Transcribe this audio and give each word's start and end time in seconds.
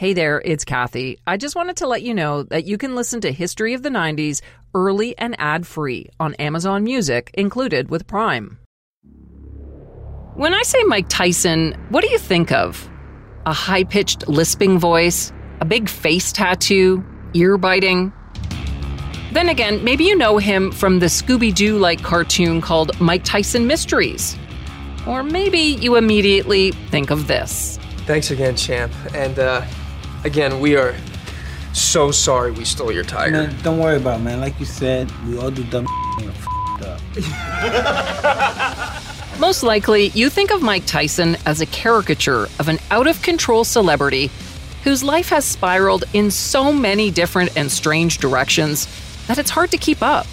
Hey 0.00 0.14
there, 0.14 0.40
it's 0.42 0.64
Kathy. 0.64 1.18
I 1.26 1.36
just 1.36 1.54
wanted 1.54 1.76
to 1.76 1.86
let 1.86 2.00
you 2.00 2.14
know 2.14 2.44
that 2.44 2.64
you 2.64 2.78
can 2.78 2.94
listen 2.94 3.20
to 3.20 3.30
History 3.30 3.74
of 3.74 3.82
the 3.82 3.90
90s 3.90 4.40
early 4.74 5.14
and 5.18 5.36
ad 5.38 5.66
free 5.66 6.08
on 6.18 6.32
Amazon 6.36 6.84
Music, 6.84 7.30
included 7.34 7.90
with 7.90 8.06
Prime. 8.06 8.58
When 10.36 10.54
I 10.54 10.62
say 10.62 10.82
Mike 10.84 11.10
Tyson, 11.10 11.74
what 11.90 12.02
do 12.02 12.08
you 12.08 12.16
think 12.16 12.50
of? 12.50 12.88
A 13.44 13.52
high 13.52 13.84
pitched 13.84 14.26
lisping 14.26 14.78
voice, 14.78 15.34
a 15.60 15.66
big 15.66 15.86
face 15.86 16.32
tattoo, 16.32 17.04
ear 17.34 17.58
biting? 17.58 18.10
Then 19.32 19.50
again, 19.50 19.84
maybe 19.84 20.04
you 20.04 20.16
know 20.16 20.38
him 20.38 20.72
from 20.72 21.00
the 21.00 21.10
Scooby 21.10 21.54
Doo 21.54 21.76
like 21.76 22.02
cartoon 22.02 22.62
called 22.62 22.98
Mike 23.02 23.24
Tyson 23.24 23.66
Mysteries. 23.66 24.34
Or 25.06 25.22
maybe 25.22 25.58
you 25.58 25.96
immediately 25.96 26.70
think 26.88 27.10
of 27.10 27.26
this. 27.26 27.76
Thanks 28.06 28.30
again, 28.30 28.56
champ. 28.56 28.94
And 29.14 29.38
uh, 29.38 29.66
again, 30.24 30.60
we 30.60 30.76
are 30.76 30.94
so 31.72 32.10
sorry 32.10 32.50
we 32.50 32.64
stole 32.64 32.92
your 32.92 33.04
tiger. 33.04 33.32
Man, 33.32 33.56
don't 33.62 33.78
worry 33.78 33.96
about 33.96 34.20
it, 34.20 34.24
man. 34.24 34.40
Like 34.40 34.58
you 34.58 34.66
said, 34.66 35.10
we 35.26 35.38
all 35.38 35.50
do 35.50 35.64
dumb 35.64 35.86
and 36.18 36.30
up. 36.30 36.36
Most 39.40 39.62
likely, 39.62 40.08
you 40.08 40.28
think 40.28 40.50
of 40.50 40.62
Mike 40.62 40.86
Tyson 40.86 41.36
as 41.46 41.60
a 41.60 41.66
caricature 41.66 42.44
of 42.58 42.68
an 42.68 42.78
out 42.90 43.06
of 43.06 43.22
control 43.22 43.64
celebrity 43.64 44.30
whose 44.84 45.02
life 45.02 45.28
has 45.28 45.44
spiraled 45.44 46.04
in 46.12 46.30
so 46.30 46.72
many 46.72 47.10
different 47.10 47.56
and 47.56 47.70
strange 47.70 48.18
directions 48.18 48.86
that 49.26 49.38
it's 49.38 49.50
hard 49.50 49.70
to 49.70 49.78
keep 49.78 50.02
up. 50.02 50.26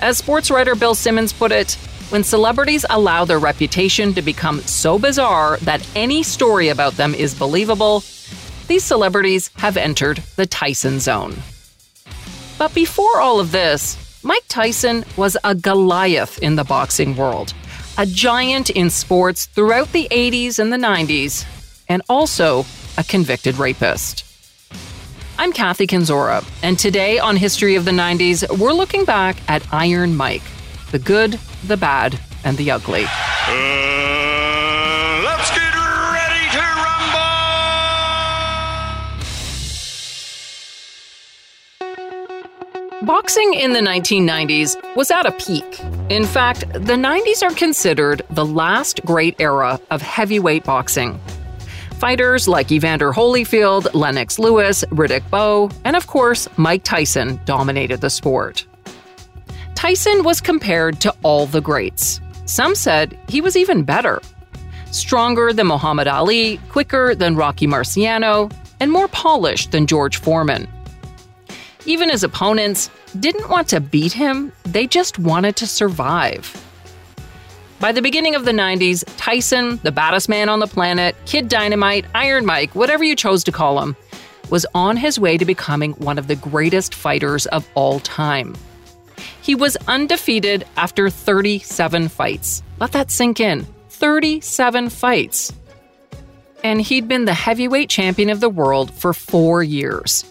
As 0.00 0.18
sports 0.18 0.50
writer 0.50 0.74
Bill 0.74 0.94
Simmons 0.94 1.32
put 1.32 1.52
it, 1.52 1.74
when 2.10 2.22
celebrities 2.22 2.84
allow 2.88 3.24
their 3.24 3.38
reputation 3.38 4.14
to 4.14 4.22
become 4.22 4.60
so 4.60 4.98
bizarre 4.98 5.56
that 5.58 5.86
any 5.96 6.22
story 6.22 6.68
about 6.68 6.94
them 6.94 7.14
is 7.14 7.34
believable, 7.34 8.04
these 8.66 8.84
celebrities 8.84 9.50
have 9.56 9.76
entered 9.76 10.18
the 10.36 10.46
Tyson 10.46 11.00
zone. 11.00 11.34
But 12.58 12.74
before 12.74 13.20
all 13.20 13.40
of 13.40 13.52
this, 13.52 13.96
Mike 14.22 14.44
Tyson 14.48 15.04
was 15.16 15.36
a 15.44 15.54
Goliath 15.54 16.38
in 16.42 16.56
the 16.56 16.64
boxing 16.64 17.16
world, 17.16 17.54
a 17.98 18.06
giant 18.06 18.70
in 18.70 18.90
sports 18.90 19.46
throughout 19.46 19.92
the 19.92 20.08
80s 20.10 20.58
and 20.58 20.72
the 20.72 20.76
90s, 20.76 21.44
and 21.88 22.02
also 22.08 22.64
a 22.98 23.04
convicted 23.04 23.58
rapist. 23.58 24.24
I'm 25.38 25.52
Kathy 25.52 25.86
Kenzora, 25.86 26.44
and 26.62 26.78
today 26.78 27.18
on 27.18 27.36
History 27.36 27.76
of 27.76 27.84
the 27.84 27.90
90s, 27.90 28.58
we're 28.58 28.72
looking 28.72 29.04
back 29.04 29.36
at 29.48 29.62
Iron 29.72 30.16
Mike 30.16 30.42
the 30.92 30.98
good, 30.98 31.32
the 31.66 31.76
bad, 31.76 32.18
and 32.44 32.56
the 32.56 32.70
ugly. 32.70 33.04
Uh, 33.04 33.95
Boxing 43.06 43.54
in 43.54 43.72
the 43.72 43.78
1990s 43.78 44.96
was 44.96 45.12
at 45.12 45.26
a 45.26 45.30
peak. 45.30 45.80
In 46.10 46.24
fact, 46.24 46.62
the 46.72 46.96
90s 46.96 47.40
are 47.40 47.54
considered 47.54 48.22
the 48.30 48.44
last 48.44 49.00
great 49.04 49.40
era 49.40 49.78
of 49.92 50.02
heavyweight 50.02 50.64
boxing. 50.64 51.20
Fighters 52.00 52.48
like 52.48 52.72
Evander 52.72 53.12
Holyfield, 53.12 53.94
Lennox 53.94 54.40
Lewis, 54.40 54.84
Riddick 54.90 55.22
Bowe, 55.30 55.70
and 55.84 55.94
of 55.94 56.08
course, 56.08 56.48
Mike 56.56 56.82
Tyson 56.82 57.38
dominated 57.44 58.00
the 58.00 58.10
sport. 58.10 58.66
Tyson 59.76 60.24
was 60.24 60.40
compared 60.40 61.00
to 61.02 61.14
all 61.22 61.46
the 61.46 61.60
greats. 61.60 62.20
Some 62.46 62.74
said 62.74 63.16
he 63.28 63.40
was 63.40 63.56
even 63.56 63.84
better. 63.84 64.20
Stronger 64.90 65.52
than 65.52 65.68
Muhammad 65.68 66.08
Ali, 66.08 66.58
quicker 66.70 67.14
than 67.14 67.36
Rocky 67.36 67.68
Marciano, 67.68 68.52
and 68.80 68.90
more 68.90 69.06
polished 69.06 69.70
than 69.70 69.86
George 69.86 70.16
Foreman. 70.16 70.66
Even 71.86 72.10
his 72.10 72.24
opponents 72.24 72.90
didn't 73.20 73.48
want 73.48 73.68
to 73.68 73.80
beat 73.80 74.12
him, 74.12 74.52
they 74.64 74.86
just 74.86 75.18
wanted 75.18 75.54
to 75.56 75.66
survive. 75.66 76.62
By 77.78 77.92
the 77.92 78.02
beginning 78.02 78.34
of 78.34 78.44
the 78.44 78.52
90s, 78.52 79.04
Tyson, 79.16 79.78
the 79.82 79.92
baddest 79.92 80.28
man 80.28 80.48
on 80.48 80.58
the 80.58 80.66
planet, 80.66 81.14
Kid 81.26 81.48
Dynamite, 81.48 82.04
Iron 82.14 82.44
Mike, 82.44 82.74
whatever 82.74 83.04
you 83.04 83.14
chose 83.14 83.44
to 83.44 83.52
call 83.52 83.80
him, 83.80 83.94
was 84.50 84.66
on 84.74 84.96
his 84.96 85.18
way 85.18 85.38
to 85.38 85.44
becoming 85.44 85.92
one 85.92 86.18
of 86.18 86.26
the 86.26 86.36
greatest 86.36 86.94
fighters 86.94 87.46
of 87.46 87.68
all 87.74 88.00
time. 88.00 88.56
He 89.40 89.54
was 89.54 89.76
undefeated 89.86 90.66
after 90.76 91.08
37 91.08 92.08
fights. 92.08 92.62
Let 92.80 92.92
that 92.92 93.10
sink 93.10 93.38
in 93.40 93.66
37 93.90 94.90
fights. 94.90 95.52
And 96.64 96.80
he'd 96.80 97.06
been 97.06 97.26
the 97.26 97.34
heavyweight 97.34 97.90
champion 97.90 98.30
of 98.30 98.40
the 98.40 98.48
world 98.48 98.92
for 98.92 99.12
four 99.12 99.62
years. 99.62 100.24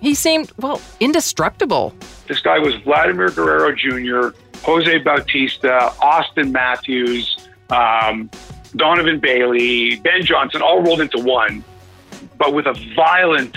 He 0.00 0.14
seemed, 0.14 0.50
well, 0.58 0.80
indestructible. 0.98 1.94
This 2.26 2.40
guy 2.40 2.58
was 2.58 2.74
Vladimir 2.76 3.30
Guerrero 3.30 3.74
Jr., 3.74 4.36
Jose 4.62 4.98
Bautista, 4.98 5.92
Auston 6.00 6.52
Matthews, 6.52 7.48
um, 7.70 8.30
Donovan 8.76 9.18
Bailey, 9.18 9.96
Ben 9.96 10.24
Johnson, 10.24 10.62
all 10.62 10.82
rolled 10.82 11.00
into 11.00 11.18
one, 11.18 11.64
but 12.38 12.54
with 12.54 12.66
a 12.66 12.74
violent 12.94 13.56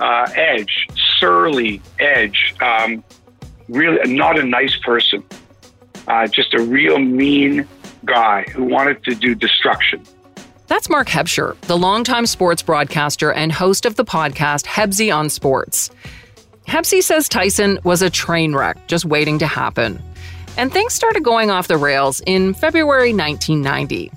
uh, 0.00 0.28
edge, 0.34 0.86
surly 1.18 1.80
edge. 1.98 2.54
Um, 2.60 3.04
really, 3.68 4.12
not 4.12 4.38
a 4.38 4.42
nice 4.42 4.76
person. 4.76 5.22
Uh, 6.06 6.26
just 6.26 6.54
a 6.54 6.62
real 6.62 6.98
mean 6.98 7.68
guy 8.04 8.44
who 8.52 8.64
wanted 8.64 9.02
to 9.04 9.14
do 9.14 9.34
destruction. 9.34 10.02
That's 10.72 10.88
Mark 10.88 11.08
Hebscher, 11.08 11.60
the 11.66 11.76
longtime 11.76 12.24
sports 12.24 12.62
broadcaster 12.62 13.30
and 13.30 13.52
host 13.52 13.84
of 13.84 13.96
the 13.96 14.06
podcast 14.06 14.64
Hebsy 14.64 15.14
on 15.14 15.28
Sports. 15.28 15.90
Hebsy 16.66 17.02
says 17.02 17.28
Tyson 17.28 17.78
was 17.84 18.00
a 18.00 18.08
train 18.08 18.54
wreck 18.54 18.78
just 18.86 19.04
waiting 19.04 19.38
to 19.40 19.46
happen. 19.46 20.02
And 20.56 20.72
things 20.72 20.94
started 20.94 21.24
going 21.24 21.50
off 21.50 21.68
the 21.68 21.76
rails 21.76 22.22
in 22.24 22.54
February 22.54 23.12
1990. 23.12 24.10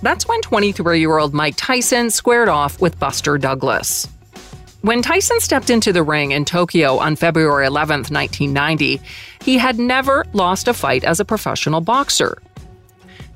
That's 0.00 0.26
when 0.26 0.40
23 0.40 0.98
year 0.98 1.18
old 1.18 1.34
Mike 1.34 1.56
Tyson 1.58 2.08
squared 2.08 2.48
off 2.48 2.80
with 2.80 2.98
Buster 2.98 3.36
Douglas. 3.36 4.08
When 4.80 5.02
Tyson 5.02 5.40
stepped 5.40 5.68
into 5.68 5.92
the 5.92 6.02
ring 6.02 6.30
in 6.30 6.46
Tokyo 6.46 6.96
on 6.96 7.16
February 7.16 7.66
11, 7.66 8.04
1990, 8.08 8.98
he 9.42 9.58
had 9.58 9.78
never 9.78 10.24
lost 10.32 10.68
a 10.68 10.72
fight 10.72 11.04
as 11.04 11.20
a 11.20 11.24
professional 11.26 11.82
boxer. 11.82 12.38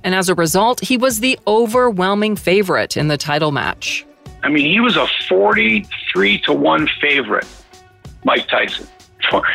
And 0.03 0.15
as 0.15 0.29
a 0.29 0.35
result, 0.35 0.81
he 0.81 0.97
was 0.97 1.21
the 1.21 1.39
overwhelming 1.47 2.37
favorite 2.37 2.97
in 2.97 3.09
the 3.09 3.17
title 3.17 3.53
match. 3.53 4.07
I 4.43 4.49
mean, 4.49 4.67
he 4.67 4.81
was 4.81 4.97
a 4.97 5.07
43 5.29 6.39
to 6.41 6.53
1 6.53 6.89
favorite, 7.01 7.47
Mike 8.25 8.49
Tyson. 8.49 8.87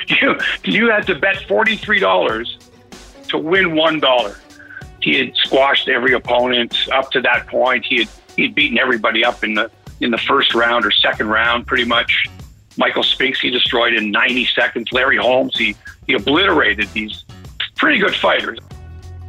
You, 0.07 0.37
you 0.63 0.89
had 0.89 1.07
to 1.07 1.15
bet 1.15 1.37
$43 1.37 3.27
to 3.29 3.37
win 3.37 3.71
$1. 3.71 4.37
He 5.01 5.17
had 5.17 5.35
squashed 5.35 5.89
every 5.89 6.13
opponent 6.13 6.87
up 6.93 7.11
to 7.11 7.21
that 7.21 7.47
point. 7.47 7.85
He 7.85 7.99
had 7.99 8.09
he'd 8.35 8.55
beaten 8.55 8.77
everybody 8.77 9.25
up 9.25 9.43
in 9.43 9.53
the 9.53 9.69
in 10.01 10.11
the 10.11 10.17
first 10.17 10.53
round 10.53 10.85
or 10.85 10.91
second 10.91 11.27
round, 11.27 11.67
pretty 11.67 11.85
much. 11.85 12.27
Michael 12.77 13.03
Spinks 13.03 13.39
he 13.39 13.49
destroyed 13.49 13.93
in 13.93 14.11
90 14.11 14.45
seconds. 14.47 14.91
Larry 14.91 15.17
Holmes 15.17 15.57
he 15.57 15.75
he 16.07 16.13
obliterated 16.13 16.89
these 16.93 17.23
pretty 17.75 17.99
good 17.99 18.15
fighters. 18.15 18.59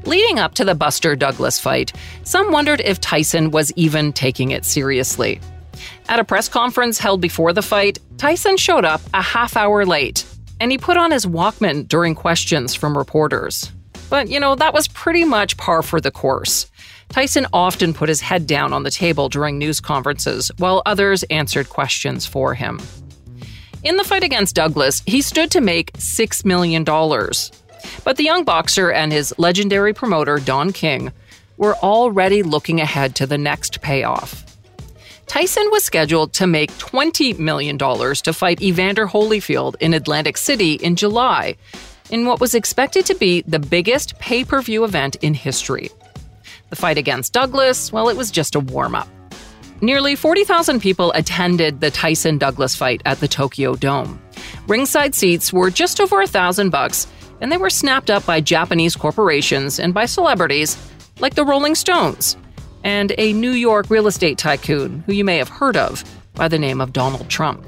Leading 0.07 0.39
up 0.39 0.55
to 0.55 0.65
the 0.65 0.77
Buster 0.77 1.17
Douglas 1.17 1.59
fight, 1.59 1.93
some 2.23 2.53
wondered 2.53 2.81
if 2.81 3.01
Tyson 3.01 3.51
was 3.51 3.73
even 3.73 4.13
taking 4.13 4.53
it 4.53 4.65
seriously. 4.65 5.41
At 6.09 6.21
a 6.21 6.25
press 6.25 6.49
conference 6.49 6.99
held 6.99 7.21
before 7.21 7.53
the 7.53 7.61
fight, 7.61 7.99
Tyson 8.17 8.57
showed 8.57 8.85
up 8.85 9.01
a 9.13 9.21
half 9.21 9.57
hour 9.57 9.85
late, 9.85 10.25
and 10.61 10.71
he 10.71 10.79
put 10.79 10.97
on 10.97 11.11
his 11.11 11.27
Walkman 11.27 11.89
during 11.89 12.15
questions 12.15 12.73
from 12.73 12.97
reporters. 12.97 13.73
But, 14.09 14.29
you 14.29 14.39
know, 14.39 14.55
that 14.55 14.73
was 14.73 14.87
pretty 14.87 15.25
much 15.25 15.57
par 15.57 15.83
for 15.83 16.01
the 16.01 16.13
course. 16.13 16.71
Tyson 17.09 17.49
often 17.53 17.93
put 17.93 18.09
his 18.09 18.21
head 18.21 18.47
down 18.47 18.73
on 18.73 18.85
the 18.85 18.93
table 18.93 19.29
during 19.29 19.59
news 19.59 19.81
conferences, 19.81 20.53
while 20.59 20.83
others 20.87 21.25
answered 21.25 21.69
questions 21.69 22.27
for 22.27 22.55
him. 22.55 22.81
In 23.83 23.97
the 23.97 24.05
fight 24.05 24.23
against 24.23 24.55
Douglas, 24.55 25.03
he 25.05 25.21
stood 25.21 25.51
to 25.51 25.61
make 25.61 25.93
$6 25.95 26.45
million. 26.45 26.85
But 28.05 28.17
the 28.17 28.25
young 28.25 28.45
boxer 28.45 28.91
and 28.91 29.13
his 29.13 29.35
legendary 29.39 29.93
promoter, 29.93 30.39
Don 30.39 30.73
King, 30.73 31.13
were 31.57 31.77
already 31.77 32.43
looking 32.43 32.81
ahead 32.81 33.15
to 33.17 33.27
the 33.27 33.39
next 33.39 33.81
payoff. 33.81 34.45
Tyson 35.27 35.69
was 35.73 35.85
scheduled 35.85 36.33
to 36.35 36.47
make 36.47 36.71
$20 36.79 37.39
million 37.39 37.77
to 37.77 38.33
fight 38.33 38.63
Evander 38.63 39.07
Holyfield 39.07 39.75
in 39.81 39.93
Atlantic 39.93 40.37
City 40.37 40.75
in 40.75 40.95
July, 40.95 41.57
in 42.11 42.27
what 42.27 42.41
was 42.41 42.55
expected 42.55 43.05
to 43.07 43.15
be 43.15 43.43
the 43.43 43.59
biggest 43.59 44.19
pay 44.19 44.45
per 44.45 44.63
view 44.63 44.85
event 44.85 45.17
in 45.17 45.35
history. 45.35 45.91
The 46.71 46.77
fight 46.77 46.99
against 46.99 47.33
Douglas, 47.33 47.93
well, 47.93 48.09
it 48.09 48.17
was 48.17 48.31
just 48.31 48.55
a 48.55 48.61
warm 48.61 48.95
up. 48.95 49.09
Nearly 49.81 50.17
40,000 50.17 50.81
people 50.81 51.13
attended 51.13 51.81
the 51.81 51.91
Tyson 51.91 52.39
Douglas 52.39 52.75
fight 52.75 53.03
at 53.05 53.21
the 53.21 53.29
Tokyo 53.29 53.75
Dome. 53.75 54.21
Ringside 54.69 55.15
seats 55.15 55.53
were 55.53 55.71
just 55.71 56.01
over 56.01 56.23
a 56.23 56.27
thousand 56.27 56.71
bucks, 56.71 57.07
and 57.41 57.51
they 57.53 57.57
were 57.57 57.71
snapped 57.71 58.11
up 58.11 58.25
by 58.27 58.41
Japanese 58.41 58.97
corporations 58.97 59.79
and 59.79 59.93
by 59.95 60.07
celebrities 60.07 60.77
like 61.21 61.35
the 61.35 61.45
Rolling 61.45 61.75
Stones. 61.75 62.37
and 62.85 63.13
a 63.19 63.33
New 63.33 63.51
York 63.51 63.91
real 63.91 64.07
estate 64.07 64.39
tycoon 64.39 65.03
who 65.07 65.13
you 65.13 65.25
may 65.25 65.39
have 65.39 65.49
heard 65.49 65.77
of 65.77 66.05
by 66.35 66.47
the 66.47 66.59
name 66.59 66.81
of 66.81 66.93
Donald 66.93 67.29
Trump. 67.29 67.65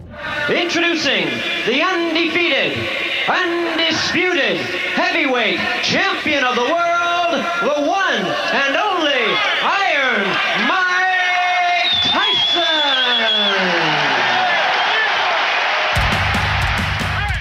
Introducing 0.49 1.26
the 1.67 1.82
undefeated, 1.82 2.79
undisputed 3.26 4.56
heavyweight 4.94 5.59
champion 5.82 6.44
of 6.44 6.55
the 6.55 6.62
world, 6.62 7.35
the 7.62 7.81
one 7.88 8.23
and 8.53 8.76
only 8.76 9.25
Iron 9.65 10.23
Mike 10.69 11.91
Tyson. 12.05 13.78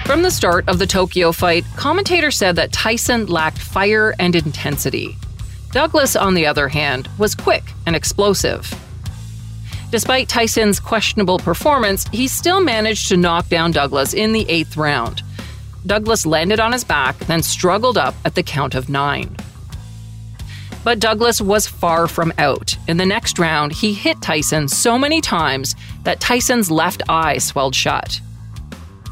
From 0.08 0.22
the 0.22 0.30
start 0.30 0.66
of 0.70 0.78
the 0.78 0.86
Tokyo 0.86 1.32
fight, 1.32 1.66
commentators 1.76 2.34
said 2.38 2.56
that 2.56 2.72
Tyson 2.72 3.26
lacked 3.26 3.58
fire 3.58 4.14
and 4.18 4.34
intensity. 4.34 5.18
Douglas, 5.72 6.16
on 6.16 6.32
the 6.32 6.46
other 6.46 6.68
hand, 6.68 7.10
was 7.18 7.34
quick 7.34 7.74
and 7.84 7.94
explosive. 7.94 8.72
Despite 9.90 10.30
Tyson's 10.30 10.80
questionable 10.80 11.38
performance, 11.38 12.06
he 12.08 12.26
still 12.26 12.62
managed 12.62 13.08
to 13.08 13.18
knock 13.18 13.50
down 13.50 13.70
Douglas 13.70 14.14
in 14.14 14.32
the 14.32 14.48
eighth 14.48 14.78
round. 14.78 15.22
Douglas 15.84 16.24
landed 16.24 16.58
on 16.58 16.72
his 16.72 16.84
back, 16.84 17.18
then 17.18 17.42
struggled 17.42 17.98
up 17.98 18.14
at 18.24 18.34
the 18.34 18.42
count 18.42 18.74
of 18.74 18.88
nine. 18.88 19.36
But 20.84 21.00
Douglas 21.00 21.38
was 21.38 21.66
far 21.66 22.08
from 22.08 22.32
out. 22.38 22.78
In 22.88 22.96
the 22.96 23.04
next 23.04 23.38
round, 23.38 23.72
he 23.72 23.92
hit 23.92 24.22
Tyson 24.22 24.68
so 24.68 24.98
many 24.98 25.20
times 25.20 25.76
that 26.04 26.18
Tyson's 26.18 26.70
left 26.70 27.02
eye 27.10 27.36
swelled 27.36 27.74
shut. 27.74 28.22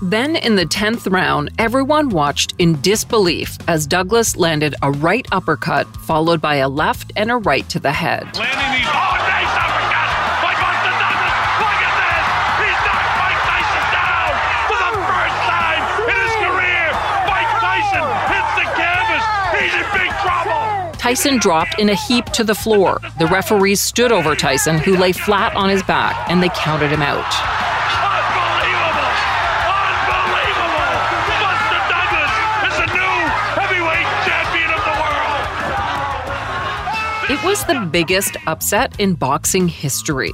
Then 0.03 0.37
in 0.37 0.57
the 0.57 0.67
10th 0.67 1.11
round, 1.11 1.51
everyone 1.59 2.11
watched 2.11 2.55
in 2.59 2.79
disbelief 2.83 3.57
as 3.67 3.87
Douglas 3.87 4.37
landed 4.37 4.75
a 4.83 4.91
right 4.91 5.27
uppercut 5.33 5.87
followed 5.97 6.41
by 6.41 6.57
a 6.57 6.69
left 6.69 7.13
and 7.17 7.31
a 7.31 7.37
right 7.37 7.67
to 7.71 7.81
the 7.81 7.93
head. 7.93 8.25
Landing 8.37 8.77
these. 8.77 8.87
Oh, 8.93 9.17
nice 9.25 9.57
uppercut 9.57 10.11
by 10.45 10.53
Buster 10.53 10.93
Douglas. 11.01 11.37
Look 11.65 11.81
at 11.81 11.95
this. 11.97 12.29
He's 12.61 12.81
knocked 12.85 13.17
Mike 13.17 13.41
Tyson 13.49 13.85
down 13.97 14.33
for 14.69 14.79
the 14.85 14.93
first 15.01 15.39
time 15.49 15.81
in 16.13 16.17
his 16.21 16.35
career. 16.45 16.85
Mike 17.25 17.53
Tyson 17.57 18.07
hits 18.29 18.53
the 18.53 18.67
canvas. 18.77 19.25
He's 19.57 19.75
in 19.81 19.87
big 19.97 20.13
trouble. 20.21 20.93
Tyson 21.01 21.39
dropped 21.39 21.79
in 21.81 21.89
a 21.89 21.97
heap 21.97 22.27
to 22.37 22.45
the 22.45 22.55
floor. 22.55 23.01
The 23.19 23.27
referees 23.29 23.81
stood 23.81 24.13
over 24.13 24.37
Tyson, 24.37 24.77
who 24.77 24.95
lay 24.99 25.13
flat 25.13 25.57
on 25.57 25.71
his 25.71 25.83
back, 25.85 26.29
and 26.29 26.43
they 26.43 26.51
counted 26.51 26.91
him 26.93 27.01
out. 27.01 27.25
Was 37.47 37.65
the 37.67 37.89
biggest 37.93 38.37
upset 38.49 38.99
in 38.99 39.15
boxing 39.15 39.69
history. 39.69 40.33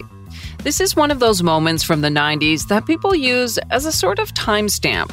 This 0.62 0.80
is 0.80 0.96
one 0.96 1.10
of 1.10 1.20
those 1.20 1.42
moments 1.42 1.82
from 1.84 2.00
the 2.00 2.08
90s 2.08 2.68
that 2.68 2.86
people 2.86 3.14
use 3.14 3.58
as 3.70 3.84
a 3.84 3.92
sort 3.92 4.18
of 4.18 4.32
timestamp. 4.32 5.12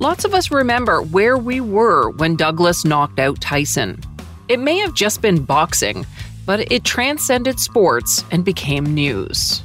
Lots 0.00 0.24
of 0.24 0.34
us 0.34 0.50
remember 0.50 1.00
where 1.00 1.38
we 1.38 1.60
were 1.60 2.10
when 2.10 2.34
Douglas 2.34 2.84
knocked 2.84 3.20
out 3.20 3.40
Tyson. 3.40 4.00
It 4.48 4.58
may 4.58 4.78
have 4.78 4.94
just 4.94 5.22
been 5.22 5.44
boxing, 5.44 6.04
but 6.44 6.72
it 6.72 6.82
transcended 6.82 7.60
sports 7.60 8.24
and 8.32 8.44
became 8.44 8.92
news. 8.92 9.60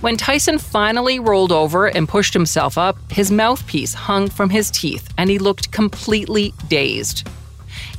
When 0.00 0.16
Tyson 0.16 0.56
finally 0.56 1.18
rolled 1.18 1.52
over 1.52 1.88
and 1.88 2.08
pushed 2.08 2.32
himself 2.32 2.78
up, 2.78 2.96
his 3.12 3.30
mouthpiece 3.30 3.92
hung 3.92 4.30
from 4.30 4.48
his 4.48 4.70
teeth 4.70 5.12
and 5.18 5.28
he 5.28 5.38
looked 5.38 5.72
completely 5.72 6.54
dazed. 6.68 7.28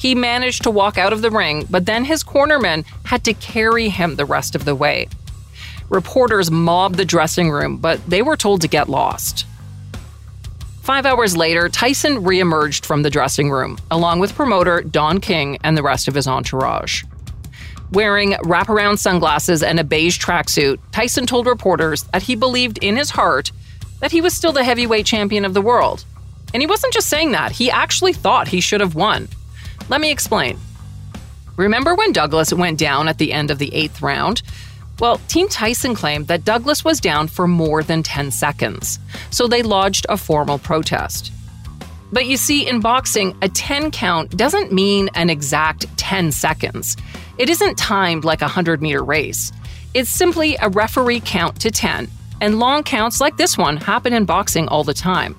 He 0.04 0.16
managed 0.16 0.64
to 0.64 0.70
walk 0.70 0.98
out 0.98 1.14
of 1.14 1.22
the 1.22 1.32
ring, 1.32 1.66
but 1.70 1.86
then 1.86 2.04
his 2.04 2.26
cornermen 2.26 2.84
had 3.06 3.24
to 3.24 3.34
carry 3.34 3.88
him 3.88 4.18
the 4.18 4.26
rest 4.26 4.54
of 4.54 4.66
the 4.66 4.76
way. 4.76 5.08
Reporters 5.88 6.52
mobbed 6.52 6.96
the 6.96 7.06
dressing 7.06 7.50
room, 7.50 7.78
but 7.78 8.06
they 8.06 8.22
were 8.22 8.36
told 8.36 8.60
to 8.60 8.68
get 8.68 8.90
lost. 8.90 9.46
Five 10.82 11.06
hours 11.06 11.38
later, 11.38 11.70
Tyson 11.70 12.18
reemerged 12.18 12.86
from 12.86 13.04
the 13.04 13.10
dressing 13.10 13.50
room, 13.50 13.78
along 13.90 14.20
with 14.20 14.36
promoter 14.36 14.82
Don 14.82 15.22
King 15.22 15.58
and 15.64 15.78
the 15.78 15.84
rest 15.84 16.10
of 16.10 16.16
his 16.16 16.28
entourage. 16.28 17.06
Wearing 17.94 18.32
wraparound 18.44 19.00
sunglasses 19.00 19.64
and 19.64 19.80
a 19.80 19.86
beige 19.86 20.20
tracksuit, 20.20 20.80
Tyson 20.92 21.26
told 21.26 21.48
reporters 21.48 22.04
that 22.12 22.24
he 22.24 22.36
believed 22.36 22.78
in 22.80 22.98
his 22.98 23.12
heart 23.12 23.54
that 24.02 24.12
he 24.12 24.20
was 24.20 24.34
still 24.34 24.52
the 24.52 24.66
heavyweight 24.66 25.06
champion 25.06 25.46
of 25.46 25.54
the 25.54 25.62
world. 25.62 26.04
And 26.54 26.62
he 26.62 26.68
wasn't 26.68 26.92
just 26.92 27.08
saying 27.08 27.32
that, 27.32 27.54
he 27.54 27.72
actually 27.72 28.12
thought 28.12 28.50
he 28.50 28.60
should 28.60 28.82
have 28.82 28.96
won. 28.96 29.30
Let 29.90 30.02
me 30.02 30.12
explain. 30.12 30.58
Remember 31.58 31.94
when 31.94 32.14
Douglas 32.14 32.54
went 32.54 32.80
down 32.80 33.08
at 33.08 33.18
the 33.18 33.32
end 33.32 33.52
of 33.52 33.60
the 33.60 33.74
eighth 33.74 34.02
round? 34.02 34.42
Well, 35.00 35.18
Team 35.28 35.50
Tyson 35.50 35.96
claimed 35.96 36.28
that 36.28 36.46
Douglas 36.46 36.86
was 36.86 37.00
down 37.00 37.28
for 37.28 37.48
more 37.48 37.84
than 37.84 38.04
10 38.04 38.32
seconds, 38.32 39.00
so 39.32 39.48
they 39.48 39.62
lodged 39.62 40.06
a 40.10 40.18
formal 40.18 40.60
protest. 40.60 41.32
But 42.12 42.28
you 42.28 42.38
see, 42.38 42.68
in 42.68 42.80
boxing, 42.80 43.36
a 43.42 43.50
10 43.50 43.90
count 43.92 44.38
doesn't 44.38 44.72
mean 44.72 45.10
an 45.16 45.30
exact 45.30 45.86
10 45.98 46.32
seconds. 46.32 46.96
It 47.40 47.50
isn't 47.50 47.78
timed 47.78 48.24
like 48.24 48.42
a 48.42 48.46
100 48.46 48.82
meter 48.82 49.04
race. 49.04 49.52
It's 49.96 50.12
simply 50.12 50.56
a 50.62 50.70
referee 50.70 51.22
count 51.22 51.60
to 51.62 51.72
10, 51.72 52.08
and 52.40 52.60
long 52.60 52.84
counts 52.84 53.20
like 53.20 53.38
this 53.38 53.58
one 53.58 53.78
happen 53.78 54.14
in 54.14 54.26
boxing 54.26 54.68
all 54.68 54.84
the 54.84 54.94
time. 54.94 55.36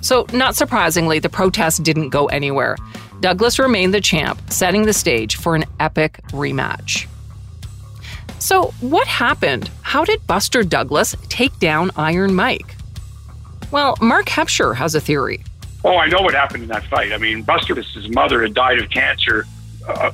So, 0.00 0.26
not 0.32 0.56
surprisingly, 0.56 1.18
the 1.20 1.28
protest 1.28 1.82
didn't 1.82 2.10
go 2.10 2.26
anywhere. 2.26 2.76
Douglas 3.24 3.58
remained 3.58 3.94
the 3.94 4.02
champ, 4.02 4.38
setting 4.50 4.82
the 4.82 4.92
stage 4.92 5.36
for 5.36 5.56
an 5.56 5.64
epic 5.80 6.20
rematch. 6.32 7.06
So, 8.38 8.74
what 8.82 9.08
happened? 9.08 9.70
How 9.80 10.04
did 10.04 10.26
Buster 10.26 10.62
Douglas 10.62 11.16
take 11.30 11.58
down 11.58 11.90
Iron 11.96 12.34
Mike? 12.34 12.76
Well, 13.70 13.96
Mark 14.02 14.26
Hebscher 14.26 14.76
has 14.76 14.94
a 14.94 15.00
theory. 15.00 15.42
Oh, 15.84 15.96
I 15.96 16.06
know 16.06 16.20
what 16.20 16.34
happened 16.34 16.64
in 16.64 16.68
that 16.68 16.84
fight. 16.84 17.12
I 17.12 17.16
mean, 17.16 17.40
Buster, 17.40 17.74
his 17.74 18.10
mother 18.10 18.42
had 18.42 18.52
died 18.52 18.78
of 18.78 18.90
cancer 18.90 19.46
uh, 19.88 20.12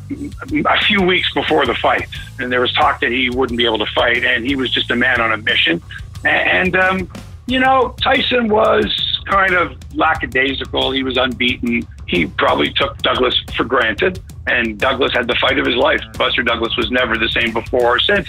a 0.66 0.80
few 0.84 1.02
weeks 1.02 1.34
before 1.34 1.66
the 1.66 1.74
fight, 1.74 2.08
and 2.38 2.52
there 2.52 2.60
was 2.60 2.72
talk 2.74 3.00
that 3.00 3.10
he 3.10 3.28
wouldn't 3.28 3.58
be 3.58 3.66
able 3.66 3.78
to 3.78 3.92
fight, 3.92 4.22
and 4.22 4.46
he 4.46 4.54
was 4.54 4.70
just 4.70 4.88
a 4.92 4.96
man 4.96 5.20
on 5.20 5.32
a 5.32 5.36
mission. 5.36 5.82
And 6.24 6.76
um, 6.76 7.10
you 7.48 7.58
know, 7.58 7.92
Tyson 8.00 8.48
was 8.48 9.20
kind 9.26 9.54
of 9.54 9.76
lackadaisical. 9.96 10.92
He 10.92 11.02
was 11.02 11.16
unbeaten. 11.16 11.84
He 12.10 12.26
probably 12.26 12.72
took 12.72 12.98
Douglas 12.98 13.40
for 13.56 13.62
granted, 13.62 14.18
and 14.48 14.76
Douglas 14.76 15.12
had 15.12 15.28
the 15.28 15.36
fight 15.36 15.60
of 15.60 15.64
his 15.64 15.76
life. 15.76 16.00
Buster 16.18 16.42
Douglas 16.42 16.76
was 16.76 16.90
never 16.90 17.16
the 17.16 17.28
same 17.28 17.52
before 17.52 17.96
or 17.96 17.98
since. 18.00 18.28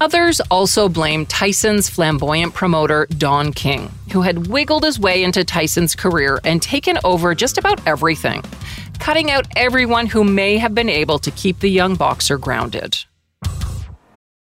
Others 0.00 0.40
also 0.50 0.88
blame 0.88 1.24
Tyson's 1.24 1.88
flamboyant 1.88 2.52
promoter, 2.52 3.06
Don 3.16 3.52
King, 3.52 3.92
who 4.12 4.22
had 4.22 4.48
wiggled 4.48 4.82
his 4.82 4.98
way 4.98 5.22
into 5.22 5.44
Tyson's 5.44 5.94
career 5.94 6.40
and 6.42 6.60
taken 6.60 6.98
over 7.04 7.32
just 7.32 7.58
about 7.58 7.80
everything, 7.86 8.42
cutting 8.98 9.30
out 9.30 9.46
everyone 9.54 10.06
who 10.06 10.24
may 10.24 10.58
have 10.58 10.74
been 10.74 10.88
able 10.88 11.20
to 11.20 11.30
keep 11.30 11.60
the 11.60 11.70
young 11.70 11.94
boxer 11.94 12.36
grounded. 12.38 12.96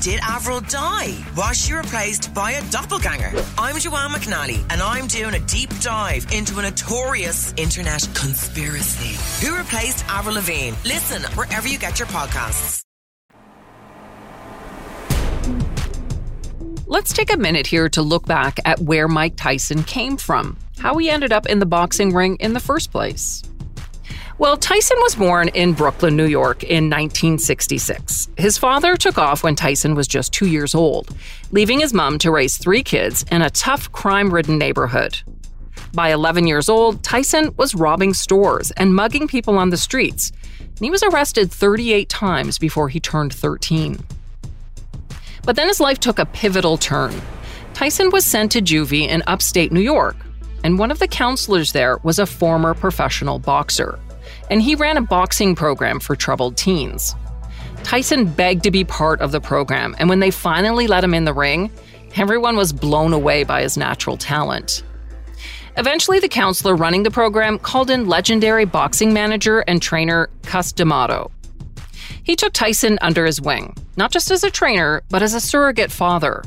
Did 0.00 0.20
Avril 0.22 0.60
die? 0.60 1.22
Was 1.36 1.62
she 1.62 1.74
replaced 1.74 2.32
by 2.32 2.52
a 2.52 2.70
doppelganger? 2.70 3.32
I'm 3.58 3.78
Joanne 3.78 4.12
McNally, 4.12 4.58
and 4.70 4.80
I'm 4.80 5.06
doing 5.06 5.34
a 5.34 5.40
deep 5.40 5.68
dive 5.80 6.24
into 6.32 6.58
a 6.58 6.62
notorious 6.62 7.52
internet 7.58 8.08
conspiracy. 8.14 9.44
Who 9.44 9.54
replaced 9.58 10.06
Avril 10.08 10.36
Lavigne? 10.36 10.74
Listen 10.86 11.22
wherever 11.34 11.68
you 11.68 11.78
get 11.78 11.98
your 11.98 12.08
podcasts. 12.08 12.82
Let's 16.86 17.12
take 17.12 17.30
a 17.30 17.36
minute 17.36 17.66
here 17.66 17.90
to 17.90 18.00
look 18.00 18.24
back 18.24 18.58
at 18.64 18.80
where 18.80 19.06
Mike 19.06 19.36
Tyson 19.36 19.82
came 19.82 20.16
from, 20.16 20.56
how 20.78 20.96
he 20.96 21.10
ended 21.10 21.30
up 21.30 21.44
in 21.44 21.58
the 21.58 21.66
boxing 21.66 22.14
ring 22.14 22.36
in 22.36 22.54
the 22.54 22.60
first 22.60 22.90
place. 22.90 23.42
Well, 24.40 24.56
Tyson 24.56 24.96
was 25.02 25.16
born 25.16 25.48
in 25.48 25.74
Brooklyn, 25.74 26.16
New 26.16 26.24
York 26.24 26.62
in 26.62 26.84
1966. 26.88 28.30
His 28.38 28.56
father 28.56 28.96
took 28.96 29.18
off 29.18 29.42
when 29.42 29.54
Tyson 29.54 29.94
was 29.94 30.08
just 30.08 30.32
two 30.32 30.46
years 30.46 30.74
old, 30.74 31.14
leaving 31.50 31.80
his 31.80 31.92
mom 31.92 32.18
to 32.20 32.30
raise 32.30 32.56
three 32.56 32.82
kids 32.82 33.22
in 33.30 33.42
a 33.42 33.50
tough, 33.50 33.92
crime 33.92 34.32
ridden 34.32 34.56
neighborhood. 34.56 35.20
By 35.92 36.08
11 36.08 36.46
years 36.46 36.70
old, 36.70 37.04
Tyson 37.04 37.54
was 37.58 37.74
robbing 37.74 38.14
stores 38.14 38.70
and 38.78 38.94
mugging 38.94 39.28
people 39.28 39.58
on 39.58 39.68
the 39.68 39.76
streets, 39.76 40.32
and 40.58 40.78
he 40.78 40.90
was 40.90 41.02
arrested 41.02 41.52
38 41.52 42.08
times 42.08 42.58
before 42.58 42.88
he 42.88 42.98
turned 42.98 43.34
13. 43.34 43.98
But 45.42 45.56
then 45.56 45.68
his 45.68 45.80
life 45.80 46.00
took 46.00 46.18
a 46.18 46.24
pivotal 46.24 46.78
turn. 46.78 47.12
Tyson 47.74 48.08
was 48.08 48.24
sent 48.24 48.52
to 48.52 48.62
juvie 48.62 49.06
in 49.06 49.22
upstate 49.26 49.70
New 49.70 49.80
York, 49.80 50.16
and 50.64 50.78
one 50.78 50.90
of 50.90 50.98
the 50.98 51.08
counselors 51.08 51.72
there 51.72 51.98
was 52.04 52.18
a 52.18 52.24
former 52.24 52.72
professional 52.72 53.38
boxer. 53.38 53.98
And 54.50 54.60
he 54.60 54.74
ran 54.74 54.98
a 54.98 55.02
boxing 55.02 55.54
program 55.54 56.00
for 56.00 56.14
troubled 56.14 56.56
teens. 56.56 57.14
Tyson 57.82 58.26
begged 58.26 58.64
to 58.64 58.70
be 58.70 58.84
part 58.84 59.20
of 59.20 59.32
the 59.32 59.40
program, 59.40 59.96
and 59.98 60.08
when 60.08 60.20
they 60.20 60.30
finally 60.30 60.86
let 60.86 61.02
him 61.02 61.14
in 61.14 61.24
the 61.24 61.32
ring, 61.32 61.70
everyone 62.16 62.56
was 62.56 62.72
blown 62.72 63.12
away 63.12 63.44
by 63.44 63.62
his 63.62 63.76
natural 63.76 64.16
talent. 64.16 64.82
Eventually, 65.76 66.18
the 66.18 66.28
counselor 66.28 66.74
running 66.74 67.04
the 67.04 67.10
program 67.10 67.58
called 67.58 67.90
in 67.90 68.08
legendary 68.08 68.64
boxing 68.64 69.12
manager 69.12 69.60
and 69.60 69.80
trainer 69.80 70.28
Cus 70.42 70.72
D'Amato. 70.72 71.30
He 72.22 72.36
took 72.36 72.52
Tyson 72.52 72.98
under 73.00 73.24
his 73.24 73.40
wing, 73.40 73.74
not 73.96 74.10
just 74.10 74.30
as 74.30 74.44
a 74.44 74.50
trainer, 74.50 75.02
but 75.08 75.22
as 75.22 75.32
a 75.32 75.40
surrogate 75.40 75.90
father. 75.90 76.42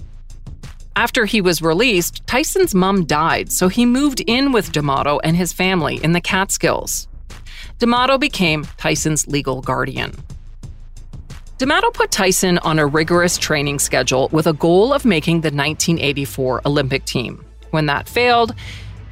After 0.96 1.26
he 1.26 1.42
was 1.42 1.62
released, 1.62 2.26
Tyson's 2.28 2.76
mom 2.76 3.06
died, 3.06 3.52
so 3.52 3.68
he 3.68 3.86
moved 3.86 4.22
in 4.28 4.52
with 4.52 4.72
D'Amato 4.72 5.20
and 5.24 5.36
his 5.36 5.52
family 5.52 6.00
in 6.04 6.12
the 6.12 6.22
Catskills. 6.22 7.08
D'Amato 7.84 8.18
became 8.18 8.64
Tyson's 8.78 9.28
legal 9.28 9.62
guardian. 9.62 10.14
D'Amato 11.58 11.92
put 11.92 12.12
Tyson 12.12 12.58
on 12.60 12.80
a 12.80 12.88
rigorous 12.88 13.38
training 13.38 13.78
schedule 13.78 14.30
with 14.32 14.48
a 14.48 14.54
goal 14.54 14.94
of 14.94 15.04
making 15.04 15.42
the 15.42 15.48
1984 15.48 16.62
Olympic 16.66 17.04
team. 17.04 17.44
When 17.72 17.88
that 17.88 18.08
failed, 18.08 18.56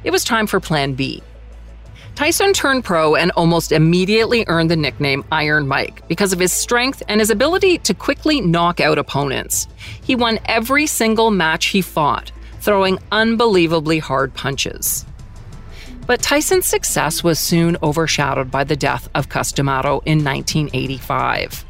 it 0.04 0.10
was 0.10 0.24
time 0.24 0.46
for 0.46 0.58
Plan 0.58 0.94
B. 0.94 1.22
Tyson 2.14 2.54
turned 2.54 2.82
pro 2.82 3.14
and 3.14 3.30
almost 3.32 3.72
immediately 3.72 4.46
earned 4.48 4.70
the 4.70 4.76
nickname 4.76 5.22
Iron 5.30 5.68
Mike 5.68 6.08
because 6.08 6.32
of 6.32 6.38
his 6.38 6.54
strength 6.54 7.02
and 7.08 7.20
his 7.20 7.28
ability 7.28 7.76
to 7.76 7.92
quickly 7.92 8.40
knock 8.40 8.80
out 8.80 8.96
opponents. 8.96 9.68
He 10.02 10.14
won 10.14 10.38
every 10.46 10.86
single 10.86 11.30
match 11.30 11.66
he 11.66 11.82
fought, 11.82 12.32
throwing 12.60 12.98
unbelievably 13.10 13.98
hard 13.98 14.32
punches. 14.32 15.04
But 16.06 16.20
Tyson's 16.20 16.66
success 16.66 17.22
was 17.22 17.38
soon 17.38 17.76
overshadowed 17.82 18.50
by 18.50 18.64
the 18.64 18.76
death 18.76 19.08
of 19.14 19.28
Cus 19.28 19.52
D'Amato 19.52 20.00
in 20.04 20.24
1985. 20.24 21.64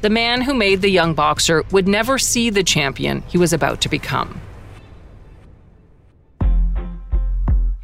The 0.00 0.10
man 0.10 0.42
who 0.42 0.54
made 0.54 0.82
the 0.82 0.90
young 0.90 1.14
boxer 1.14 1.64
would 1.70 1.88
never 1.88 2.18
see 2.18 2.50
the 2.50 2.64
champion 2.64 3.22
he 3.28 3.38
was 3.38 3.52
about 3.52 3.80
to 3.82 3.88
become. 3.88 4.40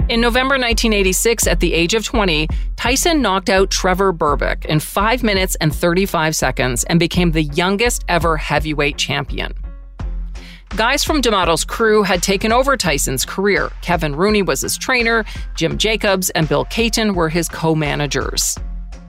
In 0.09 0.21
November 0.21 0.56
1986, 0.56 1.47
at 1.47 1.61
the 1.61 1.73
age 1.73 1.94
of 1.94 2.04
20, 2.04 2.49
Tyson 2.76 3.23
knocked 3.23 3.49
out 3.49 3.71
Trevor 3.71 4.12
Berbick 4.12 4.66
in 4.66 4.80
5 4.80 5.23
minutes 5.23 5.54
and 5.61 5.75
35 5.75 6.37
seconds 6.37 6.85
and 6.85 7.00
became 7.00 7.30
the 7.30 7.44
youngest 7.44 8.04
ever 8.09 8.37
heavyweight 8.37 8.99
champion. 8.99 9.54
Guys 10.76 11.04
from 11.04 11.20
D'Amato's 11.20 11.66
crew 11.66 12.02
had 12.02 12.22
taken 12.22 12.50
over 12.50 12.78
Tyson's 12.78 13.26
career. 13.26 13.70
Kevin 13.82 14.16
Rooney 14.16 14.40
was 14.40 14.62
his 14.62 14.78
trainer, 14.78 15.22
Jim 15.54 15.76
Jacobs 15.76 16.30
and 16.30 16.48
Bill 16.48 16.64
Cayton 16.64 17.14
were 17.14 17.28
his 17.28 17.46
co 17.46 17.74
managers. 17.74 18.56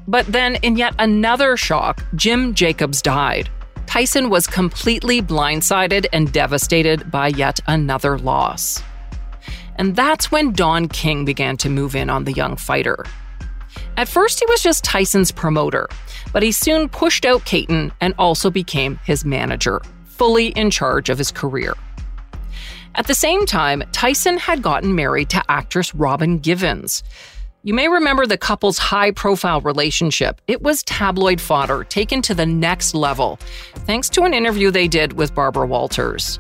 But 0.05 0.25
then, 0.25 0.55
in 0.55 0.75
yet 0.75 0.93
another 1.00 1.55
shock, 1.55 2.03
Jim 2.15 2.53
Jacobs 2.53 3.01
died. 3.01 3.50
Tyson 3.86 4.29
was 4.29 4.46
completely 4.46 5.22
blindsided 5.22 6.05
and 6.12 6.34
devastated 6.34 7.10
by 7.10 7.29
yet 7.29 7.62
another 7.65 8.17
loss. 8.17 8.84
And 9.77 9.96
that's 9.96 10.29
when 10.29 10.51
Don 10.51 10.89
King 10.89 11.24
began 11.24 11.55
to 11.58 11.70
move 11.70 11.96
in 11.96 12.10
on 12.10 12.25
the 12.25 12.34
young 12.34 12.58
fighter. 12.58 13.05
At 13.96 14.10
first, 14.10 14.39
he 14.41 14.46
was 14.48 14.62
just 14.62 14.84
Tyson's 14.84 15.32
promoter, 15.32 15.88
but 16.34 16.43
he 16.43 16.51
soon 16.51 16.89
pushed 16.89 17.24
out 17.24 17.46
Cayton 17.46 17.93
and 18.01 18.13
also 18.20 18.50
became 18.50 19.00
his 19.05 19.24
manager, 19.24 19.82
fully 20.17 20.48
in 20.48 20.70
charge 20.70 21.10
of 21.10 21.17
his 21.17 21.32
career. 21.32 21.74
At 22.96 23.08
the 23.08 23.15
same 23.15 23.46
time, 23.46 23.84
Tyson 23.91 24.38
had 24.38 24.62
gotten 24.62 24.93
married 24.93 25.29
to 25.32 25.43
actress 25.50 25.96
Robin 25.96 26.38
Givens. 26.38 27.03
You 27.63 27.74
may 27.74 27.88
remember 27.88 28.25
the 28.25 28.38
couple's 28.38 28.77
high 28.77 29.12
profile 29.12 29.62
relationship. 29.62 30.41
It 30.48 30.62
was 30.62 30.84
tabloid 30.84 31.39
fodder 31.39 31.86
taken 31.86 32.22
to 32.24 32.36
the 32.36 32.46
next 32.46 32.93
level, 32.93 33.39
thanks 33.88 34.10
to 34.10 34.24
an 34.24 34.34
interview 34.34 34.70
they 34.70 34.88
did 34.88 35.13
with 35.13 35.34
Barbara 35.34 35.65
Walters. 35.65 36.39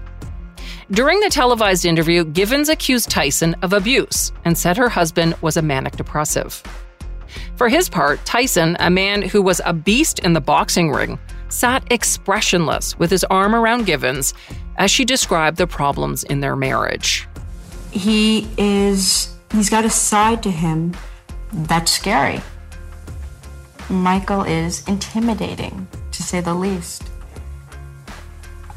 During 0.91 1.21
the 1.21 1.29
televised 1.29 1.85
interview, 1.85 2.25
Givens 2.25 2.69
accused 2.69 3.09
Tyson 3.09 3.55
of 3.61 3.73
abuse 3.73 4.31
and 4.45 4.55
said 4.57 4.77
her 4.77 4.89
husband 4.89 5.35
was 5.41 5.57
a 5.57 5.61
manic 5.61 5.95
depressive. 5.95 6.61
For 7.55 7.69
his 7.69 7.89
part, 7.89 8.23
Tyson, 8.25 8.75
a 8.79 8.89
man 8.89 9.21
who 9.21 9.41
was 9.41 9.61
a 9.65 9.73
beast 9.73 10.19
in 10.19 10.33
the 10.33 10.41
boxing 10.41 10.91
ring, 10.91 11.17
sat 11.53 11.83
expressionless 11.91 12.97
with 12.97 13.11
his 13.11 13.23
arm 13.25 13.55
around 13.55 13.85
Givens 13.85 14.33
as 14.77 14.89
she 14.89 15.05
described 15.05 15.57
the 15.57 15.67
problems 15.67 16.23
in 16.23 16.39
their 16.39 16.55
marriage. 16.55 17.27
He 17.91 18.47
is, 18.57 19.33
he's 19.51 19.69
got 19.69 19.85
a 19.85 19.89
side 19.89 20.41
to 20.43 20.51
him 20.51 20.95
that's 21.51 21.91
scary. 21.91 22.41
Michael 23.89 24.43
is 24.43 24.87
intimidating, 24.87 25.87
to 26.11 26.23
say 26.23 26.41
the 26.41 26.55
least. 26.55 27.03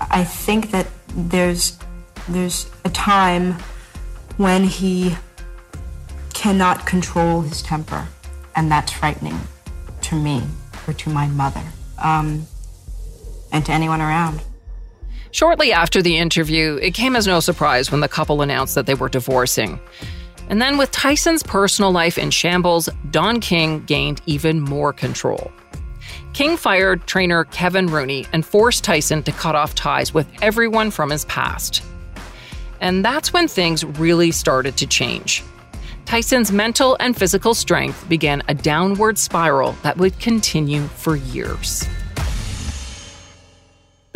I 0.01 0.25
think 0.25 0.71
that 0.73 0.87
there's 1.15 1.79
there's 2.29 2.69
a 2.85 2.91
time 2.91 3.53
when 4.37 4.65
he 4.65 5.17
cannot 6.35 6.85
control 6.85 7.41
his 7.41 7.63
temper, 7.63 8.07
and 8.57 8.71
that's 8.71 8.93
frightening 8.93 9.39
to 10.03 10.17
me 10.17 10.43
or 10.87 10.93
to 10.93 11.09
my 11.09 11.29
mother 11.29 11.63
um, 11.99 12.47
and 13.53 13.65
to 13.67 13.73
anyone 13.73 14.01
around. 14.01 14.43
Shortly 15.31 15.73
after 15.73 16.01
the 16.01 16.17
interview, 16.17 16.79
it 16.81 16.95
came 16.95 17.15
as 17.15 17.27
no 17.27 17.41
surprise 17.41 17.91
when 17.91 18.01
the 18.01 18.09
couple 18.09 18.43
announced 18.43 18.75
that 18.75 18.87
they 18.87 18.95
were 18.95 19.09
divorcing. 19.09 19.79
And 20.49 20.63
then, 20.63 20.79
with 20.79 20.93
Tyson's 20.93 21.43
personal 21.43 21.91
life 21.91 22.17
in 22.17 22.31
shambles, 22.31 22.89
Don 23.11 23.41
King 23.41 23.85
gained 23.85 24.23
even 24.27 24.61
more 24.61 24.93
control. 24.93 25.51
King 26.33 26.57
fired 26.57 27.07
trainer 27.07 27.45
Kevin 27.45 27.87
Rooney 27.87 28.27
and 28.33 28.47
forced 28.47 28.85
Tyson 28.85 29.23
to 29.25 29.33
cut 29.33 29.55
off 29.55 29.75
ties 29.75 30.15
with 30.15 30.27
everyone 30.43 30.91
from 30.91 31.11
his 31.11 31.25
past. 31.25 31.83
And 32.81 33.05
that's 33.05 33.33
when 33.33 33.49
things 33.49 33.85
really 33.85 34.31
started 34.31 34.77
to 34.77 34.87
change. 34.87 35.43
Tyson's 36.05 36.53
mental 36.53 36.97
and 37.01 37.17
physical 37.17 37.55
strength 37.55 38.09
began 38.09 38.43
a 38.49 38.55
downward 38.55 39.19
spiral 39.19 39.73
that 39.83 39.97
would 39.97 40.19
continue 40.21 40.87
for 40.89 41.17
years. 41.17 41.87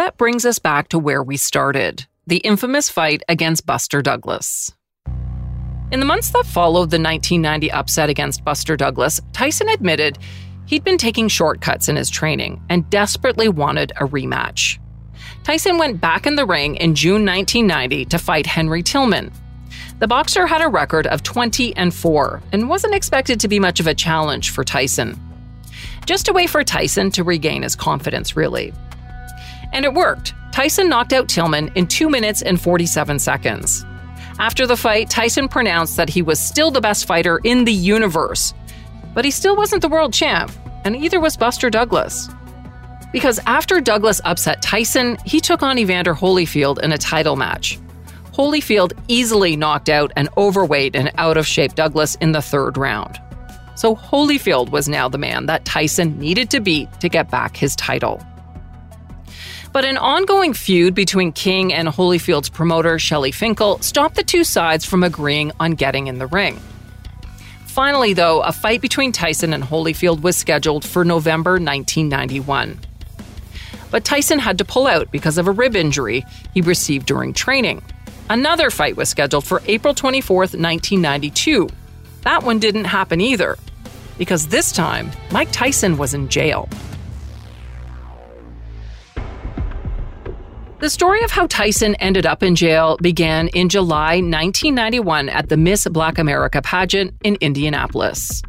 That 0.00 0.16
brings 0.16 0.47
us 0.47 0.59
back 0.59 0.88
to 0.88 0.99
where 0.99 1.23
we 1.23 1.37
started 1.37 2.07
the 2.26 2.38
infamous 2.38 2.88
fight 2.88 3.23
against 3.28 3.66
Buster 3.66 4.00
Douglas. 4.00 4.73
In 5.92 6.00
the 6.00 6.07
months 6.07 6.30
that 6.30 6.47
followed 6.47 6.88
the 6.88 6.99
1990 6.99 7.71
upset 7.71 8.09
against 8.09 8.42
Buster 8.42 8.78
Douglas, 8.78 9.21
Tyson 9.35 9.69
admitted 9.69 10.16
he'd 10.64 10.85
been 10.85 10.97
taking 10.97 11.28
shortcuts 11.28 11.90
in 11.90 11.97
his 11.97 12.09
training 12.09 12.62
and 12.71 12.88
desperately 12.88 13.50
wanted 13.50 13.92
a 14.00 14.07
rematch. 14.07 14.78
Tyson 15.45 15.76
went 15.76 16.00
back 16.00 16.26
in 16.26 16.35
the 16.35 16.47
ring 16.47 16.76
in 16.76 16.95
June 16.95 17.26
1990 17.26 18.07
to 18.07 18.19
fight 18.19 18.47
Henry 18.47 18.83
Tillman. 18.83 19.30
The 19.99 20.09
boxer 20.09 20.47
had 20.47 20.62
a 20.62 20.69
record 20.69 21.09
of 21.09 21.23
20 21.23 21.76
and 21.76 21.92
4 21.92 22.42
and 22.52 22.71
wasn't 22.71 22.95
expected 22.95 23.38
to 23.40 23.49
be 23.49 23.59
much 23.59 23.80
of 23.80 23.87
a 23.87 23.95
challenge 23.95 24.49
for 24.49 24.64
Tyson. 24.64 25.21
Just 26.07 26.30
a 26.30 26.33
way 26.33 26.47
for 26.47 26.64
Tyson 26.64 27.11
to 27.11 27.23
regain 27.23 27.64
his 27.64 27.76
confidence, 27.76 28.35
really. 28.35 28.73
And 29.73 29.85
it 29.85 29.95
worked. 29.95 30.35
Tyson 30.53 30.89
knocked 30.89 31.12
out 31.12 31.29
Tillman 31.29 31.71
in 31.75 31.87
2 31.87 32.11
minutes 32.11 32.43
and 32.43 32.61
47 32.61 33.19
seconds. 33.19 33.85
After 34.39 34.67
the 34.67 34.77
fight, 34.77 35.11
Tyson 35.11 35.49
pronounced 35.49 35.97
that 35.97 36.09
he 36.09 36.23
was 36.23 36.41
still 36.41 36.71
the 36.71 36.81
best 36.81 37.07
fighter 37.07 37.41
in 37.45 37.65
the 37.65 37.73
universe. 37.73 38.55
But 39.15 39.25
he 39.25 39.31
still 39.31 39.57
wasn't 39.57 39.83
the 39.83 39.89
world 39.89 40.12
champ, 40.12 40.50
and 40.85 40.97
either 40.97 41.21
was 41.21 41.37
Buster 41.37 41.71
Douglas. 41.71 42.29
Because 43.12 43.41
after 43.47 43.81
Douglas 43.81 44.21
upset 44.25 44.62
Tyson, 44.62 45.19
he 45.27 45.41
took 45.41 45.62
on 45.62 45.79
Evander 45.79 46.15
Holyfield 46.15 46.81
in 46.81 46.93
a 46.93 46.99
title 46.99 47.37
match. 47.37 47.79
Holyfield 48.33 48.93
easily 49.09 49.57
knocked 49.57 49.89
out 49.89 50.12
an 50.17 50.29
overweight 50.37 50.97
and 50.97 51.11
out 51.17 51.37
of 51.37 51.47
shape 51.47 51.75
Douglas 51.75 52.15
in 52.17 52.33
the 52.33 52.41
third 52.41 52.79
round. 52.79 53.21
So 53.75 53.97
Holyfield 53.97 54.71
was 54.71 54.89
now 54.89 55.09
the 55.09 55.19
man 55.19 55.47
that 55.47 55.65
Tyson 55.65 56.19
needed 56.19 56.50
to 56.50 56.61
beat 56.61 56.89
to 57.00 57.09
get 57.09 57.31
back 57.31 57.57
his 57.57 57.75
title. 57.77 58.25
But 59.73 59.85
an 59.85 59.99
ongoing 59.99 60.53
feud 60.55 60.95
between 60.95 61.33
King 61.33 61.73
and 61.73 61.89
Holyfield's 61.89 62.49
promoter, 62.49 62.99
Shelly 62.99 63.33
Finkel, 63.33 63.79
stopped 63.81 64.17
the 64.17 64.25
two 64.25 64.45
sides 64.45 64.85
from 64.85 65.03
agreeing 65.03 65.53
on 65.61 65.73
getting 65.73 66.09
in 66.09 66.19
the 66.19 66.27
ring. 66.27 66.59
Finally, 67.67 68.15
though, 68.15 68.43
a 68.43 68.53
fight 68.53 68.81
between 68.81 69.12
Tyson 69.12 69.53
and 69.53 69.62
Holyfield 69.62 70.23
was 70.23 70.37
scheduled 70.37 70.85
for 70.85 71.05
November 71.05 71.53
1991 71.53 72.81
but 73.91 74.05
Tyson 74.05 74.39
had 74.39 74.59
to 74.59 74.65
pull 74.65 74.87
out 74.87 75.11
because 75.11 75.39
of 75.39 75.47
a 75.47 75.53
rib 75.53 75.77
injury 75.77 76.25
he 76.55 76.61
received 76.61 77.07
during 77.07 77.33
training. 77.33 77.83
Another 78.29 78.71
fight 78.71 78.97
was 78.97 79.09
scheduled 79.09 79.45
for 79.45 79.62
April 79.67 79.95
24, 79.95 80.37
1992. 80.37 81.69
That 82.23 82.43
one 82.43 82.59
didn't 82.59 82.85
happen 82.85 83.21
either, 83.21 83.59
because 84.19 84.47
this 84.47 84.73
time, 84.73 85.11
Mike 85.33 85.50
Tyson 85.50 85.99
was 85.99 86.15
in 86.15 86.29
jail. 86.29 86.69
The 90.80 90.88
story 90.88 91.22
of 91.25 91.30
how 91.30 91.46
Tyson 91.46 91.94
ended 91.96 92.25
up 92.25 92.42
in 92.42 92.54
jail 92.54 92.96
began 93.02 93.49
in 93.49 93.68
July 93.68 94.22
1991 94.22 95.28
at 95.28 95.50
the 95.50 95.58
Miss 95.58 95.87
Black 95.87 96.16
America 96.16 96.62
pageant 96.62 97.12
in 97.22 97.37
Indianapolis. 97.42 98.40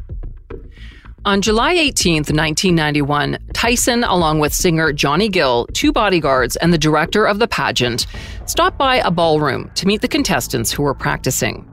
On 1.26 1.42
July 1.42 1.74
18, 1.74 2.14
1991, 2.14 3.36
Tyson, 3.52 4.02
along 4.02 4.38
with 4.38 4.54
singer 4.54 4.94
Johnny 4.94 5.28
Gill, 5.28 5.66
two 5.74 5.92
bodyguards, 5.92 6.56
and 6.56 6.72
the 6.72 6.78
director 6.78 7.26
of 7.26 7.38
the 7.38 7.46
pageant, 7.46 8.06
stopped 8.46 8.78
by 8.78 8.96
a 8.96 9.10
ballroom 9.10 9.70
to 9.74 9.86
meet 9.86 10.00
the 10.00 10.08
contestants 10.08 10.72
who 10.72 10.82
were 10.82 10.94
practicing. 10.94 11.68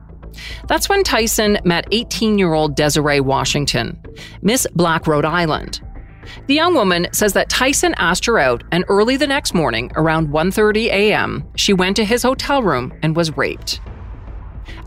That's 0.67 0.89
when 0.89 1.05
Tyson 1.05 1.57
met 1.63 1.87
18 1.91 2.37
year 2.37 2.51
old 2.51 2.75
Desiree 2.75 3.21
Washington, 3.21 3.97
Miss 4.41 4.67
Black 4.75 5.07
Rhode 5.07 5.23
Island. 5.23 5.79
The 6.47 6.53
young 6.53 6.73
woman 6.73 7.07
says 7.11 7.33
that 7.33 7.49
Tyson 7.49 7.93
asked 7.97 8.25
her 8.25 8.39
out, 8.39 8.63
and 8.71 8.83
early 8.87 9.17
the 9.17 9.27
next 9.27 9.53
morning, 9.53 9.91
around 9.95 10.29
1:30 10.29 10.87
a.m., 10.87 11.47
she 11.55 11.73
went 11.73 11.95
to 11.95 12.05
his 12.05 12.23
hotel 12.23 12.61
room 12.61 12.93
and 13.01 13.15
was 13.15 13.35
raped. 13.37 13.81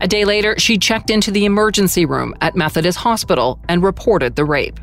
A 0.01 0.07
day 0.07 0.25
later, 0.25 0.55
she 0.57 0.77
checked 0.77 1.09
into 1.09 1.31
the 1.31 1.45
emergency 1.45 2.05
room 2.05 2.33
at 2.41 2.55
Methodist 2.55 2.99
Hospital 2.99 3.59
and 3.67 3.83
reported 3.83 4.35
the 4.35 4.45
rape. 4.45 4.79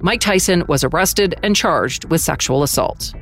Mike 0.00 0.20
Tyson 0.20 0.64
was 0.66 0.82
arrested 0.82 1.34
and 1.42 1.54
charged 1.54 2.10
with 2.10 2.20
sexual 2.20 2.62
assault. 2.62 3.14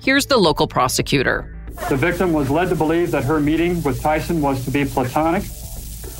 Here's 0.00 0.26
the 0.26 0.38
local 0.38 0.66
prosecutor. 0.66 1.56
The 1.88 1.96
victim 1.96 2.32
was 2.32 2.50
led 2.50 2.68
to 2.70 2.74
believe 2.74 3.10
that 3.12 3.24
her 3.24 3.40
meeting 3.40 3.82
with 3.82 4.00
Tyson 4.00 4.40
was 4.40 4.64
to 4.64 4.70
be 4.70 4.84
platonic. 4.84 5.44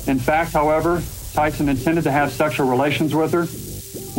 In 0.07 0.17
fact, 0.17 0.53
however, 0.53 1.01
Tyson 1.33 1.69
intended 1.69 2.03
to 2.05 2.11
have 2.11 2.31
sexual 2.31 2.69
relations 2.69 3.13
with 3.13 3.31
her. 3.33 3.45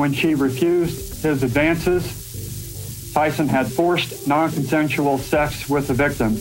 When 0.00 0.12
she 0.12 0.34
refused 0.34 1.11
his 1.22 1.42
advances, 1.42 3.12
Tyson 3.12 3.48
had 3.48 3.70
forced 3.70 4.26
non 4.26 4.50
consensual 4.50 5.18
sex 5.18 5.68
with 5.68 5.88
the 5.88 5.94
victim. 5.94 6.36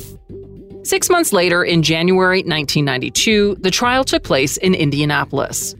Six 0.83 1.09
months 1.09 1.31
later, 1.31 1.63
in 1.63 1.83
January 1.83 2.39
1992, 2.39 3.57
the 3.59 3.69
trial 3.69 4.03
took 4.03 4.23
place 4.23 4.57
in 4.57 4.73
Indianapolis. 4.73 5.75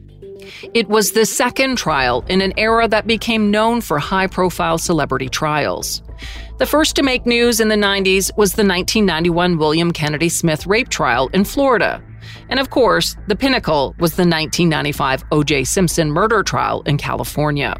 It 0.74 0.90
was 0.90 1.14
the 1.14 1.26
second 1.26 1.78
trial 1.78 2.24
in 2.28 2.42
an 2.42 2.54
era 2.58 2.88
that 2.88 3.08
became 3.08 3.50
known 3.50 3.82
for 3.82 3.98
high 4.00 4.28
profile 4.28 4.78
celebrity 4.78 5.30
trials. 5.30 6.04
The 6.60 6.66
first 6.68 6.96
to 6.98 7.04
make 7.04 7.26
news 7.26 7.60
in 7.60 7.70
the 7.70 7.76
90s 7.76 8.36
was 8.38 8.54
the 8.54 8.64
1991 8.64 9.58
William 9.58 9.92
Kennedy 9.92 10.30
Smith 10.30 10.68
rape 10.68 10.90
trial 10.90 11.30
in 11.34 11.46
Florida. 11.46 12.04
And 12.50 12.60
of 12.60 12.70
course, 12.70 13.16
the 13.28 13.36
pinnacle 13.36 13.96
was 13.98 14.12
the 14.12 14.28
1995 14.28 15.24
O.J. 15.32 15.64
Simpson 15.64 16.12
murder 16.12 16.44
trial 16.44 16.84
in 16.84 16.98
California. 16.98 17.76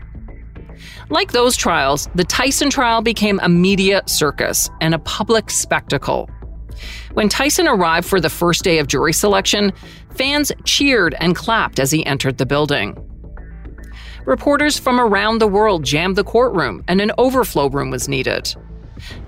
Like 1.10 1.32
those 1.32 1.56
trials, 1.58 2.10
the 2.16 2.24
Tyson 2.24 2.70
trial 2.70 3.02
became 3.02 3.40
a 3.42 3.50
media 3.50 4.02
circus 4.06 4.70
and 4.80 4.94
a 4.94 5.00
public 5.00 5.50
spectacle. 5.50 6.30
When 7.14 7.30
Tyson 7.30 7.68
arrived 7.68 8.08
for 8.08 8.20
the 8.20 8.30
first 8.30 8.64
day 8.64 8.80
of 8.80 8.88
jury 8.88 9.14
selection, 9.14 9.74
fans 10.16 10.52
cheered 10.66 11.16
and 11.20 11.36
clapped 11.36 11.80
as 11.80 11.92
he 11.92 12.06
entered 12.06 12.38
the 12.38 12.46
building. 12.46 12.98
Reporters 14.26 14.78
from 14.78 15.00
around 15.00 15.40
the 15.40 15.48
world 15.48 15.84
jammed 15.84 16.16
the 16.16 16.24
courtroom, 16.24 16.84
and 16.88 17.02
an 17.02 17.12
overflow 17.18 17.70
room 17.70 17.90
was 17.90 18.08
needed. 18.08 18.54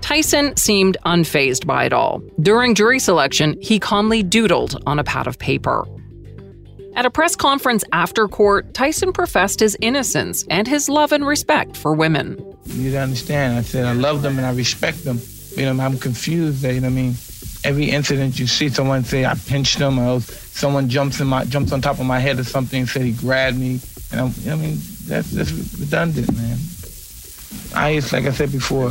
Tyson 0.00 0.56
seemed 0.56 0.96
unfazed 1.04 1.66
by 1.66 1.84
it 1.84 1.92
all. 1.92 2.22
During 2.40 2.74
jury 2.74 3.00
selection, 3.00 3.56
he 3.60 3.80
calmly 3.80 4.22
doodled 4.22 4.80
on 4.86 4.98
a 4.98 5.04
pad 5.04 5.26
of 5.26 5.38
paper. 5.38 5.84
At 6.96 7.06
a 7.06 7.10
press 7.10 7.36
conference 7.36 7.84
after 7.92 8.28
court, 8.28 8.72
Tyson 8.74 9.12
professed 9.12 9.60
his 9.60 9.76
innocence 9.80 10.44
and 10.48 10.66
his 10.66 10.88
love 10.88 11.12
and 11.12 11.26
respect 11.26 11.76
for 11.76 11.94
women. 11.94 12.38
You 12.66 12.96
understand? 12.96 13.58
I 13.58 13.62
said 13.62 13.84
I 13.84 13.92
love 13.92 14.22
them 14.22 14.38
and 14.38 14.46
I 14.46 14.52
respect 14.52 15.04
them. 15.04 15.20
You 15.56 15.72
know, 15.72 15.82
I'm 15.82 15.98
confused. 15.98 16.64
You 16.64 16.80
know 16.80 16.80
what 16.82 16.86
I 16.86 16.90
mean? 16.90 17.14
every 17.64 17.90
incident 17.90 18.38
you 18.38 18.46
see 18.46 18.68
someone 18.68 19.04
say 19.04 19.24
I 19.24 19.34
pinched 19.34 19.78
them, 19.78 19.98
or 19.98 20.20
someone 20.20 20.88
jumps 20.88 21.20
in 21.20 21.26
my 21.26 21.44
jumps 21.44 21.72
on 21.72 21.80
top 21.80 21.98
of 21.98 22.06
my 22.06 22.18
head 22.20 22.38
or 22.38 22.44
something 22.44 22.80
and 22.80 22.88
said 22.88 23.02
he 23.02 23.12
grabbed 23.12 23.58
me. 23.58 23.80
And 24.12 24.20
I'm, 24.20 24.34
I 24.48 24.54
mean, 24.54 24.78
that's 25.06 25.30
that's 25.30 25.52
redundant, 25.78 26.32
man. 26.36 26.58
I 27.74 27.94
just 27.96 28.12
like 28.12 28.26
I 28.26 28.32
said 28.32 28.52
before, 28.52 28.90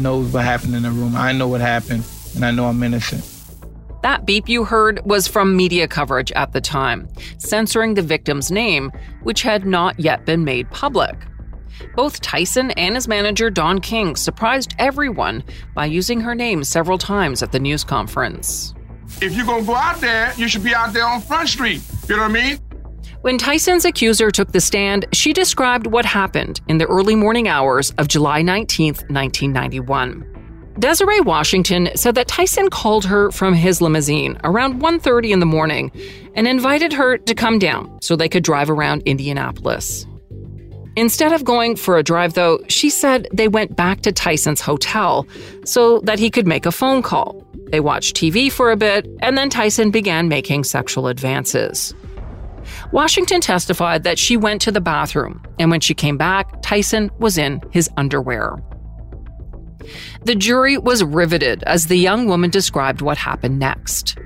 knows 0.00 0.32
what 0.32 0.44
happened 0.44 0.74
in 0.76 0.84
the 0.84 0.90
room. 0.90 1.14
I 1.16 1.32
know 1.32 1.48
what 1.48 1.60
happened, 1.60 2.04
and 2.34 2.44
I 2.44 2.52
know 2.52 2.66
I'm 2.66 2.82
innocent. 2.82 3.33
That 4.04 4.26
beep 4.26 4.50
you 4.50 4.64
heard 4.64 5.00
was 5.06 5.26
from 5.26 5.56
media 5.56 5.88
coverage 5.88 6.30
at 6.32 6.52
the 6.52 6.60
time, 6.60 7.08
censoring 7.38 7.94
the 7.94 8.02
victim's 8.02 8.50
name, 8.50 8.92
which 9.22 9.40
had 9.40 9.64
not 9.64 9.98
yet 9.98 10.26
been 10.26 10.44
made 10.44 10.70
public. 10.70 11.16
Both 11.96 12.20
Tyson 12.20 12.72
and 12.72 12.96
his 12.96 13.08
manager, 13.08 13.48
Don 13.48 13.80
King, 13.80 14.14
surprised 14.14 14.74
everyone 14.78 15.42
by 15.74 15.86
using 15.86 16.20
her 16.20 16.34
name 16.34 16.64
several 16.64 16.98
times 16.98 17.42
at 17.42 17.52
the 17.52 17.58
news 17.58 17.82
conference. 17.82 18.74
If 19.22 19.34
you're 19.34 19.46
going 19.46 19.62
to 19.62 19.66
go 19.68 19.74
out 19.74 20.02
there, 20.02 20.34
you 20.36 20.48
should 20.48 20.64
be 20.64 20.74
out 20.74 20.92
there 20.92 21.06
on 21.06 21.22
Front 21.22 21.48
Street. 21.48 21.80
You 22.06 22.16
know 22.16 22.24
what 22.24 22.30
I 22.30 22.34
mean? 22.34 22.58
When 23.22 23.38
Tyson's 23.38 23.86
accuser 23.86 24.30
took 24.30 24.52
the 24.52 24.60
stand, 24.60 25.06
she 25.14 25.32
described 25.32 25.86
what 25.86 26.04
happened 26.04 26.60
in 26.68 26.76
the 26.76 26.84
early 26.84 27.14
morning 27.14 27.48
hours 27.48 27.90
of 27.92 28.08
July 28.08 28.42
19, 28.42 28.88
1991. 29.08 30.33
Desiree 30.78 31.20
Washington 31.20 31.88
said 31.94 32.16
that 32.16 32.26
Tyson 32.26 32.68
called 32.68 33.04
her 33.04 33.30
from 33.30 33.54
his 33.54 33.80
limousine 33.80 34.38
around 34.42 34.80
1:30 34.80 35.30
in 35.30 35.38
the 35.38 35.46
morning 35.46 35.92
and 36.34 36.48
invited 36.48 36.92
her 36.92 37.16
to 37.16 37.34
come 37.34 37.58
down 37.58 37.98
so 38.00 38.16
they 38.16 38.28
could 38.28 38.42
drive 38.42 38.68
around 38.68 39.02
Indianapolis. 39.06 40.06
Instead 40.96 41.32
of 41.32 41.44
going 41.44 41.74
for 41.76 41.98
a 41.98 42.02
drive, 42.02 42.34
though, 42.34 42.60
she 42.68 42.90
said 42.90 43.26
they 43.32 43.48
went 43.48 43.76
back 43.76 44.00
to 44.02 44.12
Tyson's 44.12 44.60
hotel 44.60 45.26
so 45.64 46.00
that 46.00 46.18
he 46.18 46.30
could 46.30 46.46
make 46.46 46.66
a 46.66 46.72
phone 46.72 47.02
call. 47.02 47.44
They 47.70 47.80
watched 47.80 48.16
TV 48.16 48.50
for 48.50 48.70
a 48.70 48.76
bit, 48.76 49.06
and 49.20 49.36
then 49.36 49.50
Tyson 49.50 49.90
began 49.90 50.28
making 50.28 50.64
sexual 50.64 51.08
advances. 51.08 51.94
Washington 52.92 53.40
testified 53.40 54.04
that 54.04 54.18
she 54.18 54.36
went 54.36 54.60
to 54.62 54.72
the 54.72 54.80
bathroom, 54.80 55.42
and 55.58 55.70
when 55.70 55.80
she 55.80 55.94
came 55.94 56.16
back, 56.16 56.62
Tyson 56.62 57.10
was 57.18 57.38
in 57.38 57.60
his 57.70 57.90
underwear. 57.96 58.56
The 60.24 60.34
jury 60.34 60.78
was 60.78 61.04
riveted 61.04 61.62
as 61.64 61.86
the 61.86 61.96
young 61.96 62.26
woman 62.26 62.50
described 62.50 63.02
what 63.02 63.18
happened 63.18 63.58
next. 63.58 64.16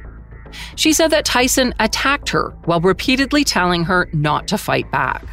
She 0.76 0.92
said 0.92 1.08
that 1.08 1.24
Tyson 1.24 1.74
attacked 1.78 2.30
her 2.30 2.50
while 2.64 2.80
repeatedly 2.80 3.44
telling 3.44 3.84
her 3.84 4.08
not 4.12 4.48
to 4.48 4.58
fight 4.58 4.90
back. 4.90 5.24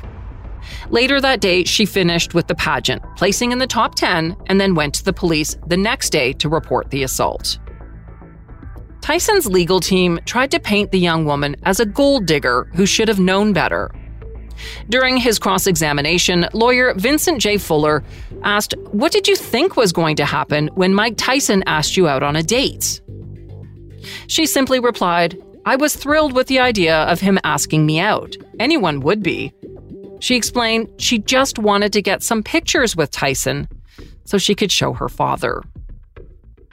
Later 0.89 1.21
that 1.21 1.41
day, 1.41 1.63
she 1.63 1.85
finished 1.85 2.33
with 2.33 2.47
the 2.47 2.55
pageant, 2.55 3.03
placing 3.15 3.51
in 3.51 3.59
the 3.59 3.67
top 3.67 3.95
10, 3.95 4.35
and 4.47 4.59
then 4.59 4.75
went 4.75 4.95
to 4.95 5.03
the 5.03 5.13
police 5.13 5.55
the 5.67 5.77
next 5.77 6.09
day 6.09 6.33
to 6.33 6.49
report 6.49 6.89
the 6.89 7.03
assault. 7.03 7.59
Tyson's 9.01 9.45
legal 9.45 9.79
team 9.79 10.19
tried 10.25 10.49
to 10.51 10.59
paint 10.59 10.91
the 10.91 10.99
young 10.99 11.25
woman 11.25 11.55
as 11.63 11.79
a 11.79 11.85
gold 11.85 12.25
digger 12.25 12.67
who 12.73 12.87
should 12.87 13.07
have 13.07 13.19
known 13.19 13.53
better. 13.53 13.91
During 14.89 15.17
his 15.17 15.39
cross 15.39 15.67
examination, 15.67 16.47
lawyer 16.53 16.93
Vincent 16.95 17.41
J. 17.41 17.57
Fuller 17.57 18.03
asked, 18.43 18.75
What 18.91 19.11
did 19.11 19.27
you 19.27 19.35
think 19.35 19.75
was 19.75 19.91
going 19.91 20.15
to 20.17 20.25
happen 20.25 20.67
when 20.75 20.93
Mike 20.93 21.15
Tyson 21.17 21.63
asked 21.65 21.97
you 21.97 22.07
out 22.07 22.23
on 22.23 22.35
a 22.35 22.43
date? 22.43 23.01
She 24.27 24.45
simply 24.45 24.79
replied, 24.79 25.41
I 25.65 25.75
was 25.75 25.95
thrilled 25.95 26.33
with 26.33 26.47
the 26.47 26.59
idea 26.59 27.03
of 27.03 27.19
him 27.19 27.39
asking 27.43 27.85
me 27.85 27.99
out. 27.99 28.35
Anyone 28.59 28.99
would 29.01 29.23
be. 29.23 29.51
She 30.19 30.35
explained 30.35 30.89
she 30.97 31.19
just 31.19 31.59
wanted 31.59 31.91
to 31.93 32.01
get 32.01 32.23
some 32.23 32.43
pictures 32.43 32.95
with 32.95 33.11
Tyson 33.11 33.67
so 34.25 34.37
she 34.37 34.55
could 34.55 34.71
show 34.71 34.93
her 34.93 35.09
father. 35.09 35.63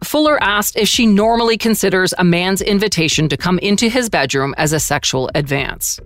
Fuller 0.05 0.43
asked 0.43 0.77
if 0.77 0.89
she 0.89 1.07
normally 1.07 1.57
considers 1.57 2.13
a 2.19 2.25
man's 2.25 2.61
invitation 2.61 3.29
to 3.29 3.37
come 3.37 3.59
into 3.61 3.89
his 3.89 4.11
bedroom 4.11 4.55
as 4.59 4.73
a 4.73 4.81
sexual 4.81 5.31
advance. 5.35 6.01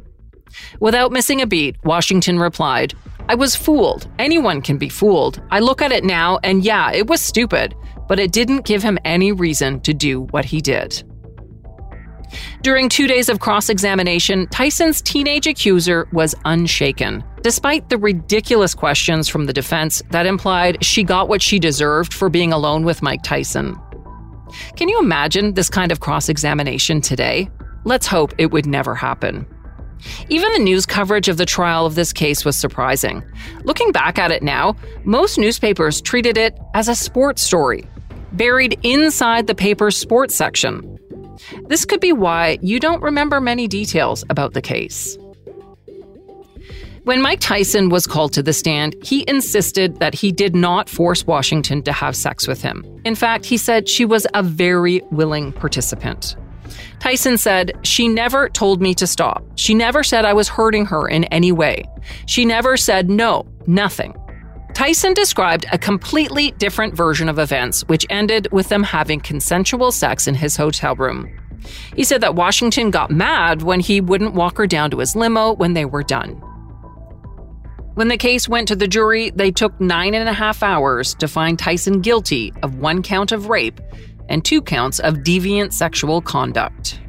Without 0.80 1.12
missing 1.12 1.40
a 1.40 1.46
beat, 1.46 1.76
Washington 1.84 2.38
replied, 2.38 2.94
I 3.28 3.34
was 3.34 3.56
fooled. 3.56 4.08
Anyone 4.18 4.62
can 4.62 4.78
be 4.78 4.88
fooled. 4.88 5.42
I 5.50 5.60
look 5.60 5.82
at 5.82 5.92
it 5.92 6.04
now, 6.04 6.38
and 6.44 6.64
yeah, 6.64 6.92
it 6.92 7.08
was 7.08 7.20
stupid, 7.20 7.74
but 8.08 8.18
it 8.18 8.32
didn't 8.32 8.64
give 8.64 8.82
him 8.82 8.98
any 9.04 9.32
reason 9.32 9.80
to 9.80 9.92
do 9.92 10.22
what 10.30 10.44
he 10.44 10.60
did. 10.60 11.02
During 12.62 12.88
two 12.88 13.06
days 13.06 13.28
of 13.28 13.40
cross 13.40 13.68
examination, 13.68 14.46
Tyson's 14.48 15.00
teenage 15.00 15.46
accuser 15.46 16.08
was 16.12 16.34
unshaken, 16.44 17.24
despite 17.42 17.88
the 17.88 17.98
ridiculous 17.98 18.74
questions 18.74 19.28
from 19.28 19.46
the 19.46 19.52
defense 19.52 20.02
that 20.10 20.26
implied 20.26 20.84
she 20.84 21.02
got 21.02 21.28
what 21.28 21.42
she 21.42 21.58
deserved 21.58 22.12
for 22.12 22.28
being 22.28 22.52
alone 22.52 22.84
with 22.84 23.02
Mike 23.02 23.22
Tyson. 23.22 23.76
Can 24.76 24.88
you 24.88 24.98
imagine 24.98 25.54
this 25.54 25.70
kind 25.70 25.92
of 25.92 26.00
cross 26.00 26.28
examination 26.28 27.00
today? 27.00 27.48
Let's 27.84 28.06
hope 28.06 28.32
it 28.38 28.50
would 28.50 28.66
never 28.66 28.94
happen. 28.94 29.46
Even 30.28 30.52
the 30.52 30.58
news 30.58 30.86
coverage 30.86 31.28
of 31.28 31.36
the 31.36 31.46
trial 31.46 31.86
of 31.86 31.94
this 31.94 32.12
case 32.12 32.44
was 32.44 32.56
surprising. 32.56 33.22
Looking 33.64 33.92
back 33.92 34.18
at 34.18 34.30
it 34.30 34.42
now, 34.42 34.76
most 35.04 35.38
newspapers 35.38 36.00
treated 36.00 36.36
it 36.36 36.58
as 36.74 36.88
a 36.88 36.94
sports 36.94 37.42
story, 37.42 37.84
buried 38.32 38.78
inside 38.82 39.46
the 39.46 39.54
paper's 39.54 39.96
sports 39.96 40.34
section. 40.34 40.98
This 41.68 41.84
could 41.84 42.00
be 42.00 42.12
why 42.12 42.58
you 42.62 42.80
don't 42.80 43.02
remember 43.02 43.40
many 43.40 43.68
details 43.68 44.24
about 44.30 44.54
the 44.54 44.62
case. 44.62 45.18
When 47.04 47.22
Mike 47.22 47.38
Tyson 47.38 47.88
was 47.88 48.04
called 48.04 48.32
to 48.32 48.42
the 48.42 48.52
stand, 48.52 48.96
he 49.00 49.24
insisted 49.28 50.00
that 50.00 50.12
he 50.12 50.32
did 50.32 50.56
not 50.56 50.88
force 50.88 51.24
Washington 51.24 51.80
to 51.84 51.92
have 51.92 52.16
sex 52.16 52.48
with 52.48 52.62
him. 52.62 52.84
In 53.04 53.14
fact, 53.14 53.44
he 53.44 53.56
said 53.56 53.88
she 53.88 54.04
was 54.04 54.26
a 54.34 54.42
very 54.42 55.00
willing 55.12 55.52
participant. 55.52 56.34
Tyson 56.98 57.38
said, 57.38 57.72
She 57.82 58.08
never 58.08 58.48
told 58.48 58.80
me 58.80 58.94
to 58.94 59.06
stop. 59.06 59.44
She 59.56 59.74
never 59.74 60.02
said 60.02 60.24
I 60.24 60.32
was 60.32 60.48
hurting 60.48 60.86
her 60.86 61.08
in 61.08 61.24
any 61.24 61.52
way. 61.52 61.84
She 62.26 62.44
never 62.44 62.76
said 62.76 63.10
no, 63.10 63.46
nothing. 63.66 64.14
Tyson 64.74 65.14
described 65.14 65.64
a 65.72 65.78
completely 65.78 66.50
different 66.52 66.94
version 66.94 67.28
of 67.28 67.38
events, 67.38 67.82
which 67.88 68.04
ended 68.10 68.46
with 68.52 68.68
them 68.68 68.82
having 68.82 69.20
consensual 69.20 69.90
sex 69.90 70.26
in 70.26 70.34
his 70.34 70.56
hotel 70.56 70.94
room. 70.96 71.34
He 71.94 72.04
said 72.04 72.20
that 72.20 72.34
Washington 72.34 72.90
got 72.90 73.10
mad 73.10 73.62
when 73.62 73.80
he 73.80 74.00
wouldn't 74.00 74.34
walk 74.34 74.58
her 74.58 74.66
down 74.66 74.90
to 74.90 74.98
his 74.98 75.16
limo 75.16 75.54
when 75.54 75.72
they 75.72 75.84
were 75.84 76.02
done. 76.02 76.42
When 77.94 78.08
the 78.08 78.18
case 78.18 78.46
went 78.46 78.68
to 78.68 78.76
the 78.76 78.86
jury, 78.86 79.30
they 79.30 79.50
took 79.50 79.80
nine 79.80 80.12
and 80.12 80.28
a 80.28 80.34
half 80.34 80.62
hours 80.62 81.14
to 81.14 81.26
find 81.26 81.58
Tyson 81.58 82.02
guilty 82.02 82.52
of 82.62 82.74
one 82.74 83.02
count 83.02 83.32
of 83.32 83.48
rape 83.48 83.80
and 84.28 84.44
two 84.44 84.60
counts 84.62 84.98
of 85.00 85.16
deviant 85.16 85.72
sexual 85.72 86.20
conduct. 86.20 87.00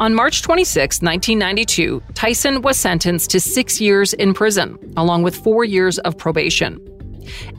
On 0.00 0.14
March 0.14 0.42
26, 0.42 1.00
1992, 1.00 2.02
Tyson 2.14 2.62
was 2.62 2.76
sentenced 2.76 3.30
to 3.30 3.40
six 3.40 3.80
years 3.80 4.12
in 4.14 4.34
prison, 4.34 4.76
along 4.96 5.22
with 5.22 5.36
four 5.36 5.64
years 5.64 5.98
of 6.00 6.18
probation. 6.18 6.80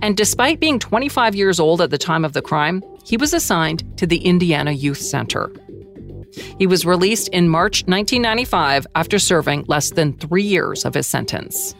And 0.01 0.17
despite 0.17 0.59
being 0.59 0.79
25 0.79 1.35
years 1.35 1.59
old 1.59 1.79
at 1.79 1.89
the 1.89 1.97
time 1.97 2.25
of 2.25 2.33
the 2.33 2.41
crime, 2.41 2.83
he 3.05 3.17
was 3.17 3.33
assigned 3.33 3.97
to 3.97 4.05
the 4.05 4.17
Indiana 4.17 4.71
Youth 4.71 4.99
Center. 4.99 5.51
He 6.57 6.67
was 6.67 6.85
released 6.85 7.29
in 7.29 7.47
March 7.47 7.83
1995 7.85 8.87
after 8.95 9.19
serving 9.19 9.65
less 9.67 9.91
than 9.91 10.13
three 10.13 10.43
years 10.43 10.83
of 10.83 10.93
his 10.93 11.07
sentence. 11.07 11.75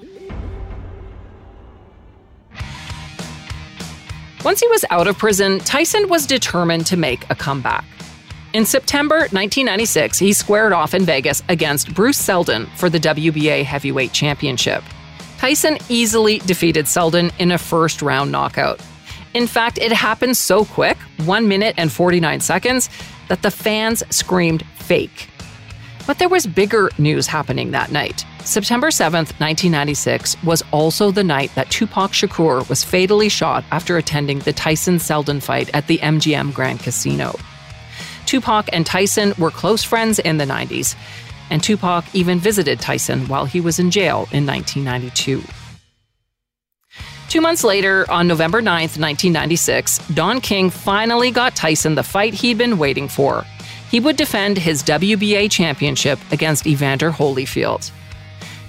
Once 4.44 4.60
he 4.60 4.68
was 4.68 4.84
out 4.90 5.08
of 5.08 5.18
prison, 5.18 5.60
Tyson 5.60 6.10
was 6.10 6.28
determined 6.28 6.86
to 6.86 6.98
make 6.98 7.30
a 7.30 7.36
comeback. 7.36 7.86
In 8.52 8.66
September 8.66 9.20
1996, 9.20 10.20
he 10.20 10.34
squared 10.34 10.74
off 10.74 10.94
in 10.94 11.06
Vegas 11.06 11.42
against 11.48 11.94
Bruce 11.94 12.18
Seldon 12.18 12.66
for 12.76 12.90
the 12.90 13.00
WBA 13.00 13.64
Heavyweight 13.64 14.12
Championship. 14.12 14.84
Tyson 15.38 15.78
easily 15.88 16.40
defeated 16.40 16.88
Seldon 16.88 17.32
in 17.40 17.52
a 17.52 17.58
first 17.58 18.02
round 18.02 18.32
knockout. 18.32 18.82
In 19.34 19.48
fact, 19.48 19.78
it 19.78 19.92
happened 19.94 20.36
so 20.36 20.66
quick 20.66 20.98
1 21.26 21.48
minute 21.48 21.74
and 21.78 21.92
49 21.92 22.42
seconds 22.42 22.90
that 23.30 23.42
the 23.42 23.52
fans 23.52 24.04
screamed 24.10 24.64
fake. 24.76 25.30
But 26.06 26.20
there 26.20 26.30
was 26.30 26.46
bigger 26.46 26.90
news 26.98 27.28
happening 27.28 27.72
that 27.72 27.92
night. 27.92 28.26
September 28.44 28.88
7th, 28.88 29.40
1996 29.40 30.44
was 30.44 30.62
also 30.72 31.12
the 31.12 31.24
night 31.24 31.54
that 31.56 31.70
Tupac 31.70 32.12
Shakur 32.12 32.68
was 32.68 32.84
fatally 32.84 33.30
shot 33.30 33.64
after 33.72 33.98
attending 33.98 34.40
the 34.40 34.52
Tyson 34.52 35.00
Seldon 35.00 35.40
fight 35.40 35.70
at 35.74 35.88
the 35.88 36.00
MGM 36.00 36.54
Grand 36.54 36.82
Casino. 36.82 37.36
Tupac 38.26 38.68
and 38.74 38.86
Tyson 38.86 39.34
were 39.38 39.52
close 39.52 39.84
friends 39.84 40.20
in 40.20 40.38
the 40.38 40.46
90s, 40.46 40.96
and 41.50 41.64
Tupac 41.64 42.04
even 42.14 42.38
visited 42.38 42.82
Tyson 42.82 43.28
while 43.28 43.46
he 43.46 43.62
was 43.62 43.80
in 43.80 43.90
jail 43.90 44.28
in 44.32 44.46
1992. 44.46 45.42
Two 47.30 47.42
months 47.42 47.64
later, 47.64 48.06
on 48.12 48.28
November 48.28 48.62
9th, 48.62 49.00
1996, 49.00 50.00
Don 50.10 50.42
King 50.42 50.70
finally 50.70 51.32
got 51.32 51.56
Tyson 51.56 51.96
the 51.96 52.04
fight 52.04 52.34
he'd 52.34 52.58
been 52.58 52.78
waiting 52.78 53.08
for. 53.08 53.46
He 53.94 54.00
would 54.00 54.16
defend 54.16 54.58
his 54.58 54.82
WBA 54.82 55.52
championship 55.52 56.18
against 56.32 56.66
Evander 56.66 57.12
Holyfield. 57.12 57.92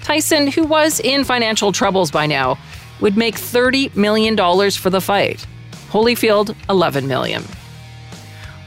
Tyson, 0.03 0.45
who 0.45 0.67
was 0.67 0.99
in 0.99 1.23
financial 1.23 1.71
troubles 1.71 2.11
by 2.11 2.27
now, 2.27 2.59
would 3.01 3.17
make 3.17 3.33
$30 3.33 3.95
million 3.95 4.37
for 4.69 4.91
the 4.91 5.01
fight. 5.01 5.47
Holyfield, 5.89 6.55
11 6.69 7.07
million. 7.07 7.41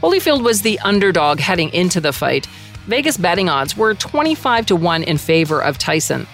Holyfield 0.02 0.42
was 0.42 0.62
the 0.62 0.80
underdog 0.80 1.38
heading 1.38 1.72
into 1.72 2.00
the 2.00 2.12
fight. 2.12 2.46
Vegas 2.88 3.16
betting 3.16 3.48
odds 3.48 3.76
were 3.76 3.94
25 3.94 4.66
to 4.66 4.74
1 4.74 5.04
in 5.04 5.16
favor 5.16 5.62
of 5.62 5.78
Tyson. 5.78 6.26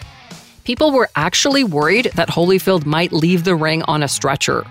People 0.65 0.91
were 0.91 1.11
actually 1.17 1.65
worried 1.65 2.11
that 2.15 2.31
Holyfield 2.31 2.87
might 2.87 3.13
leave 3.13 3.45
the 3.45 3.55
ring 3.55 3.83
on 3.83 4.03
a 4.03 4.09
stretcher. 4.09 4.65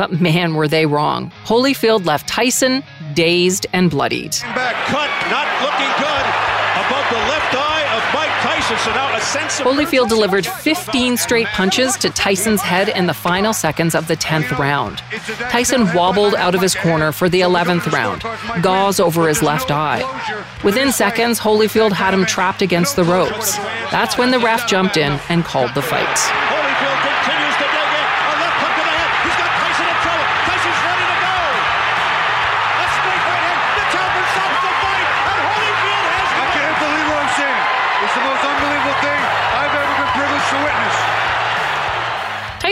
But 0.00 0.18
man, 0.18 0.54
were 0.54 0.66
they 0.66 0.86
wrong. 0.86 1.30
Holyfield 1.44 2.06
left 2.06 2.26
Tyson 2.26 2.82
dazed 3.12 3.66
and 3.74 3.90
bloodied. 3.90 4.30
Back 4.40 4.74
cut, 4.86 5.10
not 5.28 5.46
looking 5.60 5.92
good. 6.00 6.24
Above 6.80 7.06
the 7.10 7.20
left 7.28 7.54
eye 7.54 7.84
of 7.94 8.14
Mike 8.14 8.30
Tyson. 8.40 8.78
So 8.78 8.94
now 8.94 9.14
a 9.14 9.20
sense 9.20 9.60
of 9.60 9.66
Holyfield 9.66 10.08
delivered 10.08 10.46
15 10.46 11.18
straight 11.18 11.48
punches 11.48 11.98
to 11.98 12.08
Tyson's 12.08 12.62
head 12.62 12.88
in 12.88 13.08
the 13.08 13.12
final 13.12 13.52
seconds 13.52 13.94
of 13.94 14.08
the 14.08 14.16
10th 14.16 14.56
round. 14.58 15.02
Tyson 15.50 15.92
wobbled 15.92 16.34
out 16.34 16.54
of 16.54 16.62
his 16.62 16.74
corner 16.74 17.12
for 17.12 17.28
the 17.28 17.42
11th 17.42 17.92
round, 17.92 18.22
gauze 18.62 19.00
over 19.00 19.28
his 19.28 19.42
left 19.42 19.70
eye. 19.70 20.00
Within 20.64 20.92
seconds, 20.92 21.38
Holyfield 21.38 21.92
had 21.92 22.14
him 22.14 22.24
trapped 22.24 22.62
against 22.62 22.96
the 22.96 23.04
ropes. 23.04 23.58
That's 23.92 24.16
when 24.16 24.30
the 24.30 24.38
ref 24.38 24.66
jumped 24.66 24.96
in 24.96 25.20
and 25.28 25.44
called 25.44 25.74
the 25.74 25.82
fight. 25.82 26.59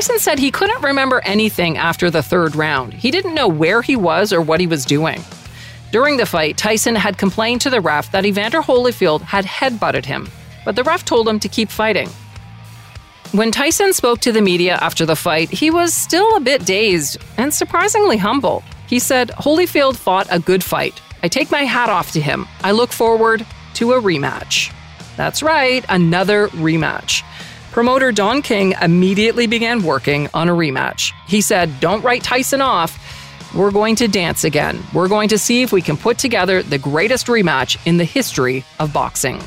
Tyson 0.08 0.20
said 0.20 0.38
he 0.38 0.50
couldn't 0.50 0.82
remember 0.82 1.20
anything 1.22 1.76
after 1.76 2.10
the 2.10 2.22
third 2.22 2.56
round. 2.56 2.94
He 2.94 3.10
didn't 3.10 3.34
know 3.34 3.46
where 3.46 3.82
he 3.82 3.94
was 3.94 4.32
or 4.32 4.40
what 4.40 4.58
he 4.58 4.66
was 4.66 4.86
doing. 4.86 5.22
During 5.92 6.16
the 6.16 6.24
fight, 6.24 6.56
Tyson 6.56 6.94
had 6.94 7.18
complained 7.18 7.60
to 7.60 7.68
the 7.68 7.82
ref 7.82 8.10
that 8.12 8.24
Evander 8.24 8.62
Holyfield 8.62 9.20
had 9.20 9.44
headbutted 9.44 10.06
him, 10.06 10.26
but 10.64 10.76
the 10.76 10.82
ref 10.82 11.04
told 11.04 11.28
him 11.28 11.38
to 11.40 11.48
keep 11.50 11.68
fighting. 11.68 12.08
When 13.32 13.50
Tyson 13.50 13.92
spoke 13.92 14.20
to 14.20 14.32
the 14.32 14.40
media 14.40 14.78
after 14.80 15.04
the 15.04 15.14
fight, 15.14 15.50
he 15.50 15.70
was 15.70 15.92
still 15.92 16.36
a 16.36 16.40
bit 16.40 16.64
dazed 16.64 17.18
and 17.36 17.52
surprisingly 17.52 18.16
humble. 18.16 18.64
He 18.86 19.00
said, 19.00 19.28
Holyfield 19.32 19.96
fought 19.96 20.26
a 20.30 20.40
good 20.40 20.64
fight. 20.64 21.02
I 21.22 21.28
take 21.28 21.50
my 21.50 21.64
hat 21.64 21.90
off 21.90 22.12
to 22.12 22.20
him. 22.22 22.48
I 22.62 22.70
look 22.70 22.92
forward 22.92 23.44
to 23.74 23.92
a 23.92 24.00
rematch. 24.00 24.72
That's 25.18 25.42
right, 25.42 25.84
another 25.90 26.48
rematch. 26.48 27.22
Promoter 27.78 28.10
Don 28.10 28.42
King 28.42 28.74
immediately 28.82 29.46
began 29.46 29.84
working 29.84 30.28
on 30.34 30.48
a 30.48 30.52
rematch. 30.52 31.12
He 31.28 31.40
said, 31.40 31.78
Don't 31.78 32.02
write 32.02 32.24
Tyson 32.24 32.60
off. 32.60 32.98
We're 33.54 33.70
going 33.70 33.94
to 33.94 34.08
dance 34.08 34.42
again. 34.42 34.82
We're 34.92 35.06
going 35.06 35.28
to 35.28 35.38
see 35.38 35.62
if 35.62 35.70
we 35.70 35.80
can 35.80 35.96
put 35.96 36.18
together 36.18 36.60
the 36.60 36.78
greatest 36.78 37.28
rematch 37.28 37.78
in 37.86 37.96
the 37.96 38.04
history 38.04 38.64
of 38.80 38.92
boxing. 38.92 39.38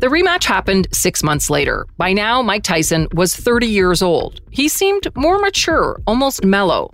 The 0.00 0.08
rematch 0.08 0.42
happened 0.42 0.88
six 0.90 1.22
months 1.22 1.48
later. 1.48 1.86
By 1.96 2.12
now, 2.12 2.42
Mike 2.42 2.64
Tyson 2.64 3.06
was 3.14 3.36
30 3.36 3.68
years 3.68 4.02
old. 4.02 4.40
He 4.50 4.66
seemed 4.66 5.06
more 5.14 5.38
mature, 5.38 6.00
almost 6.08 6.44
mellow, 6.44 6.90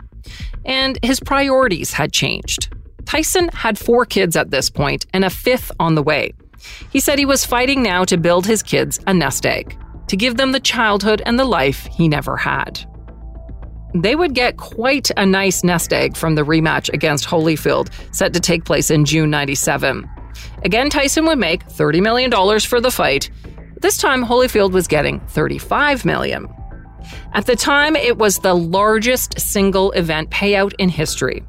and 0.67 0.99
his 1.03 1.21
priorities 1.21 1.95
had 1.95 2.13
changed. 2.13 2.76
Tyson 3.07 3.49
had 3.55 3.79
four 3.79 4.05
kids 4.05 4.37
at 4.37 4.51
this 4.51 4.69
point 4.69 5.07
and 5.15 5.25
a 5.25 5.31
fifth 5.31 5.73
on 5.81 5.95
the 5.95 6.03
way. 6.03 6.35
He 6.91 7.01
said 7.01 7.19
he 7.19 7.27
was 7.27 7.45
fighting 7.45 7.83
now 7.83 8.05
to 8.05 8.17
build 8.17 8.47
his 8.47 8.63
kids 8.63 8.99
a 9.07 9.15
nest 9.15 9.47
egg, 9.47 9.79
to 10.09 10.17
give 10.17 10.37
them 10.37 10.53
the 10.53 10.61
childhood 10.61 11.23
and 11.25 11.39
the 11.39 11.45
life 11.45 11.87
he 11.87 12.09
never 12.09 12.37
had. 12.37 12.81
They 13.95 14.15
would 14.15 14.35
get 14.35 14.57
quite 14.57 15.11
a 15.17 15.25
nice 15.25 15.65
nest 15.65 15.93
egg 15.93 16.17
from 16.17 16.35
the 16.35 16.43
rematch 16.43 16.93
against 16.93 17.27
Holyfield, 17.27 17.91
set 18.15 18.35
to 18.35 18.41
take 18.41 18.65
place 18.65 18.91
in 18.91 19.05
June 19.05 19.31
97. 19.31 20.09
Again, 20.65 20.91
Tyson 20.91 21.25
would 21.27 21.39
make 21.39 21.67
$30 21.69 22.03
million 22.03 22.31
for 22.61 22.81
the 22.81 22.91
fight. 22.91 23.31
This 23.81 23.97
time, 23.97 24.25
Holyfield 24.25 24.73
was 24.73 24.87
getting 24.87 25.21
35 25.29 26.05
million. 26.05 26.49
At 27.33 27.47
the 27.47 27.57
time, 27.57 27.95
it 27.97 28.19
was 28.19 28.39
the 28.39 28.55
largest 28.55 29.39
single 29.39 29.93
event 29.93 30.31
payout 30.31 30.73
in 30.79 30.89
history. 30.89 31.45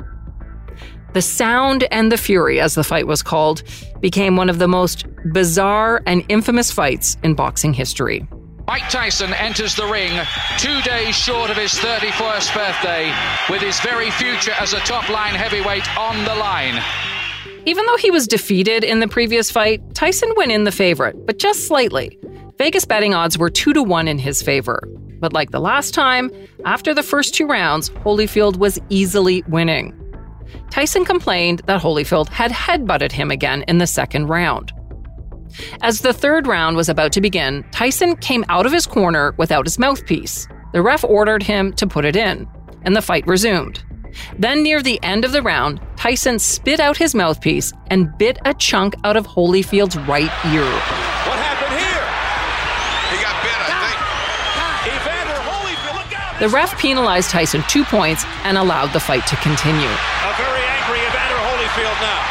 The 1.13 1.21
Sound 1.21 1.87
and 1.91 2.11
the 2.11 2.17
Fury, 2.17 2.59
as 2.59 2.75
the 2.75 2.83
fight 2.83 3.07
was 3.07 3.23
called, 3.23 3.63
became 4.01 4.35
one 4.35 4.49
of 4.49 4.59
the 4.59 4.67
most 4.67 5.05
bizarre 5.31 6.01
and 6.05 6.23
infamous 6.29 6.71
fights 6.71 7.17
in 7.23 7.33
boxing 7.33 7.73
history. 7.73 8.27
Mike 8.67 8.89
Tyson 8.89 9.33
enters 9.35 9.75
the 9.75 9.87
ring 9.87 10.11
two 10.57 10.81
days 10.81 11.15
short 11.15 11.49
of 11.49 11.55
his 11.55 11.71
31st 11.71 12.53
birthday 12.53 13.13
with 13.49 13.61
his 13.61 13.79
very 13.79 14.11
future 14.11 14.51
as 14.59 14.73
a 14.73 14.79
top 14.79 15.07
line 15.09 15.33
heavyweight 15.33 15.87
on 15.97 16.21
the 16.25 16.35
line. 16.35 16.83
Even 17.65 17.85
though 17.85 17.97
he 17.97 18.11
was 18.11 18.27
defeated 18.27 18.83
in 18.83 18.99
the 18.99 19.07
previous 19.07 19.49
fight, 19.49 19.81
Tyson 19.95 20.31
went 20.35 20.51
in 20.51 20.65
the 20.65 20.71
favorite, 20.71 21.25
but 21.25 21.39
just 21.39 21.65
slightly. 21.67 22.19
Vegas 22.57 22.85
betting 22.85 23.13
odds 23.13 23.37
were 23.37 23.49
2 23.49 23.71
to 23.73 23.83
1 23.83 24.07
in 24.07 24.19
his 24.19 24.41
favor. 24.41 24.81
But 25.19 25.33
like 25.33 25.51
the 25.51 25.59
last 25.59 25.93
time, 25.93 26.29
after 26.65 26.93
the 26.93 27.03
first 27.03 27.33
two 27.33 27.47
rounds, 27.47 27.89
Holyfield 27.89 28.57
was 28.57 28.79
easily 28.89 29.43
winning. 29.47 29.93
Tyson 30.69 31.05
complained 31.05 31.61
that 31.65 31.81
Holyfield 31.81 32.29
had 32.29 32.51
headbutted 32.51 33.11
him 33.11 33.31
again 33.31 33.63
in 33.67 33.77
the 33.77 33.87
second 33.87 34.27
round. 34.27 34.71
As 35.81 36.01
the 36.01 36.13
third 36.13 36.47
round 36.47 36.75
was 36.75 36.89
about 36.89 37.11
to 37.13 37.21
begin, 37.21 37.65
Tyson 37.71 38.15
came 38.17 38.45
out 38.49 38.65
of 38.65 38.71
his 38.71 38.85
corner 38.85 39.33
without 39.37 39.65
his 39.65 39.79
mouthpiece. 39.79 40.47
The 40.73 40.81
ref 40.81 41.03
ordered 41.03 41.43
him 41.43 41.73
to 41.73 41.87
put 41.87 42.05
it 42.05 42.15
in, 42.15 42.47
and 42.83 42.95
the 42.95 43.01
fight 43.01 43.25
resumed. 43.27 43.83
Then, 44.37 44.63
near 44.63 44.81
the 44.81 45.01
end 45.03 45.25
of 45.25 45.31
the 45.31 45.41
round, 45.41 45.79
Tyson 45.95 46.39
spit 46.39 46.79
out 46.79 46.97
his 46.97 47.15
mouthpiece 47.15 47.73
and 47.87 48.17
bit 48.17 48.37
a 48.45 48.53
chunk 48.53 48.95
out 49.03 49.17
of 49.17 49.27
Holyfield's 49.27 49.97
right 50.07 50.31
ear. 50.53 51.06
The 56.39 56.49
ref 56.49 56.77
penalized 56.77 57.31
Tyson 57.31 57.63
two 57.67 57.83
points 57.83 58.23
and 58.43 58.59
allowed 58.59 58.93
the 58.93 58.99
fight 58.99 59.25
to 59.25 59.35
continue. 59.37 59.89
A 59.89 60.33
very 60.37 60.61
angry 60.61 61.01
Evander 61.01 61.41
Holyfield 61.41 61.97
now. 61.97 62.21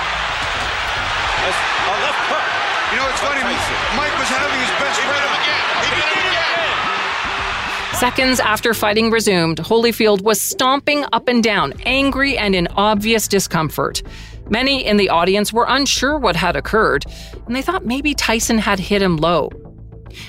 A, 1.43 1.51
a 1.51 1.95
left 2.07 2.23
hook. 2.31 2.47
You 2.95 3.03
know, 3.03 3.09
it's 3.11 3.19
funny. 3.19 3.43
Mike 3.43 4.17
was 4.17 4.29
having 4.31 4.61
his 4.63 4.71
best 4.79 5.01
friend 5.03 5.27
again. 5.43 5.63
He 5.83 5.91
did 5.91 6.07
it 6.07 6.27
again. 6.31 7.99
Seconds 7.99 8.39
after 8.39 8.75
fighting 8.75 9.11
resumed, 9.11 9.59
Holyfield 9.59 10.23
was 10.23 10.41
stomping 10.41 11.05
up 11.13 11.27
and 11.27 11.43
down, 11.43 11.75
angry 11.85 12.39
and 12.39 12.55
in 12.55 12.69
obvious 12.77 13.27
discomfort. 13.27 14.05
Many 14.49 14.87
in 14.87 14.99
the 14.99 15.09
audience 15.09 15.53
were 15.53 15.67
unsure 15.69 16.17
what 16.17 16.37
had 16.37 16.55
occurred, 16.55 17.07
and 17.47 17.57
they 17.57 17.63
thought 17.63 17.85
maybe 17.85 18.15
Tyson 18.15 18.59
had 18.59 18.79
hit 18.79 19.03
him 19.03 19.17
low. 19.17 19.51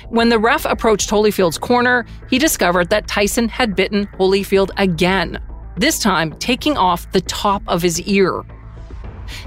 When 0.10 0.30
the 0.30 0.40
ref 0.40 0.66
approached 0.66 1.10
Holyfield's 1.10 1.58
corner, 1.58 2.06
he 2.30 2.38
discovered 2.38 2.90
that 2.90 3.08
Tyson 3.08 3.50
had 3.50 3.76
bitten 3.76 4.08
Holyfield 4.20 4.72
again, 4.78 5.40
this 5.78 6.00
time 6.00 6.34
taking 6.40 6.78
off 6.78 7.12
the 7.12 7.22
top 7.22 7.62
of 7.68 7.82
his 7.82 8.02
ear. 8.02 8.44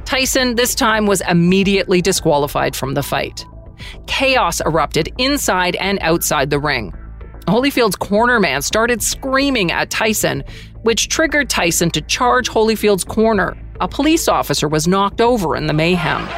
Tyson, 0.05 0.57
this 0.57 0.75
time, 0.75 1.07
was 1.07 1.23
immediately 1.23 2.03
disqualified 2.03 2.77
from 2.77 2.95
the 2.95 3.03
fight. 3.03 3.45
Chaos 4.07 4.61
erupted 4.61 5.12
inside 5.19 5.77
and 5.77 5.99
outside 6.03 6.51
the 6.51 6.59
ring. 6.59 6.93
Holyfield's 7.47 7.97
cornerman 7.97 8.62
started 8.62 9.03
screaming 9.03 9.73
at 9.73 9.90
Tyson, 9.90 10.45
which 10.83 11.09
triggered 11.09 11.51
Tyson 11.51 11.90
to 11.90 12.01
charge 12.03 12.49
Holyfield's 12.49 13.05
corner. 13.05 13.57
A 13.81 13.88
police 13.88 14.29
officer 14.29 14.69
was 14.69 14.87
knocked 14.87 15.21
over 15.21 15.57
in 15.57 15.66
the 15.66 15.73
mayhem. 15.73 16.29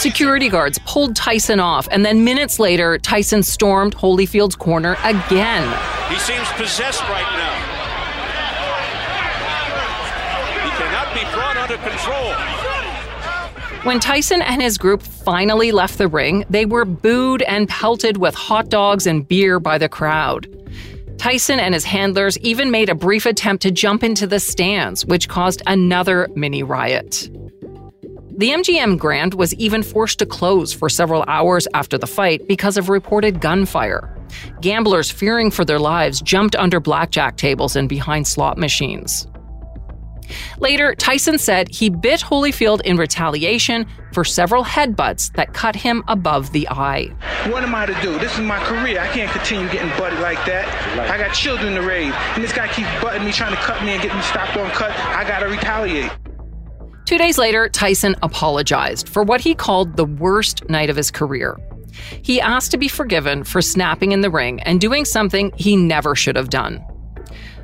Security 0.00 0.48
guards 0.48 0.78
pulled 0.86 1.14
Tyson 1.14 1.60
off, 1.60 1.86
and 1.92 2.06
then 2.06 2.24
minutes 2.24 2.58
later, 2.58 2.96
Tyson 2.96 3.42
stormed 3.42 3.94
Holyfield's 3.94 4.56
corner 4.56 4.96
again. 5.04 5.68
He 6.08 6.18
seems 6.18 6.48
possessed 6.52 7.02
right 7.02 7.20
now. 7.36 7.54
He 10.64 10.70
cannot 10.70 11.12
be 11.12 11.20
brought 11.34 11.58
under 11.58 11.76
control. 11.76 12.32
When 13.84 14.00
Tyson 14.00 14.40
and 14.40 14.62
his 14.62 14.78
group 14.78 15.02
finally 15.02 15.70
left 15.70 15.98
the 15.98 16.08
ring, 16.08 16.46
they 16.48 16.64
were 16.64 16.86
booed 16.86 17.42
and 17.42 17.68
pelted 17.68 18.16
with 18.16 18.34
hot 18.34 18.70
dogs 18.70 19.06
and 19.06 19.28
beer 19.28 19.60
by 19.60 19.76
the 19.76 19.90
crowd. 19.90 20.48
Tyson 21.18 21.60
and 21.60 21.74
his 21.74 21.84
handlers 21.84 22.38
even 22.38 22.70
made 22.70 22.88
a 22.88 22.94
brief 22.94 23.26
attempt 23.26 23.60
to 23.64 23.70
jump 23.70 24.02
into 24.02 24.26
the 24.26 24.40
stands, 24.40 25.04
which 25.04 25.28
caused 25.28 25.60
another 25.66 26.26
mini 26.34 26.62
riot. 26.62 27.28
The 28.40 28.52
MGM 28.52 28.98
Grand 28.98 29.34
was 29.34 29.52
even 29.56 29.82
forced 29.82 30.18
to 30.20 30.24
close 30.24 30.72
for 30.72 30.88
several 30.88 31.26
hours 31.28 31.68
after 31.74 31.98
the 31.98 32.06
fight 32.06 32.48
because 32.48 32.78
of 32.78 32.88
reported 32.88 33.38
gunfire. 33.38 34.16
Gamblers 34.62 35.10
fearing 35.10 35.50
for 35.50 35.62
their 35.62 35.78
lives 35.78 36.22
jumped 36.22 36.56
under 36.56 36.80
blackjack 36.80 37.36
tables 37.36 37.76
and 37.76 37.86
behind 37.86 38.26
slot 38.26 38.56
machines. 38.56 39.26
Later, 40.58 40.94
Tyson 40.94 41.36
said 41.36 41.68
he 41.68 41.90
bit 41.90 42.20
Holyfield 42.20 42.80
in 42.80 42.96
retaliation 42.96 43.86
for 44.14 44.24
several 44.24 44.64
headbutts 44.64 45.30
that 45.34 45.52
cut 45.52 45.76
him 45.76 46.02
above 46.08 46.50
the 46.52 46.66
eye. 46.70 47.08
What 47.50 47.62
am 47.62 47.74
I 47.74 47.84
to 47.84 48.00
do? 48.00 48.18
This 48.20 48.32
is 48.32 48.40
my 48.40 48.58
career. 48.64 49.02
I 49.02 49.08
can't 49.08 49.30
continue 49.30 49.70
getting 49.70 49.90
butted 49.98 50.20
like 50.20 50.42
that. 50.46 50.66
I 51.10 51.18
got 51.18 51.34
children 51.34 51.74
to 51.74 51.82
raise, 51.82 52.14
and 52.14 52.42
this 52.42 52.54
guy 52.54 52.68
keeps 52.68 52.88
butting 53.02 53.22
me, 53.22 53.32
trying 53.32 53.54
to 53.54 53.60
cut 53.60 53.84
me 53.84 53.90
and 53.90 54.02
get 54.02 54.16
me 54.16 54.22
stopped 54.22 54.56
on 54.56 54.70
cut. 54.70 54.92
I 54.92 55.28
gotta 55.28 55.46
retaliate. 55.46 56.10
Two 57.10 57.18
days 57.18 57.38
later, 57.38 57.68
Tyson 57.68 58.14
apologized 58.22 59.08
for 59.08 59.24
what 59.24 59.40
he 59.40 59.52
called 59.52 59.96
the 59.96 60.04
worst 60.04 60.68
night 60.68 60.90
of 60.90 60.94
his 60.94 61.10
career. 61.10 61.58
He 62.22 62.40
asked 62.40 62.70
to 62.70 62.78
be 62.78 62.86
forgiven 62.86 63.42
for 63.42 63.60
snapping 63.60 64.12
in 64.12 64.20
the 64.20 64.30
ring 64.30 64.60
and 64.60 64.80
doing 64.80 65.04
something 65.04 65.50
he 65.56 65.74
never 65.74 66.14
should 66.14 66.36
have 66.36 66.50
done. 66.50 66.80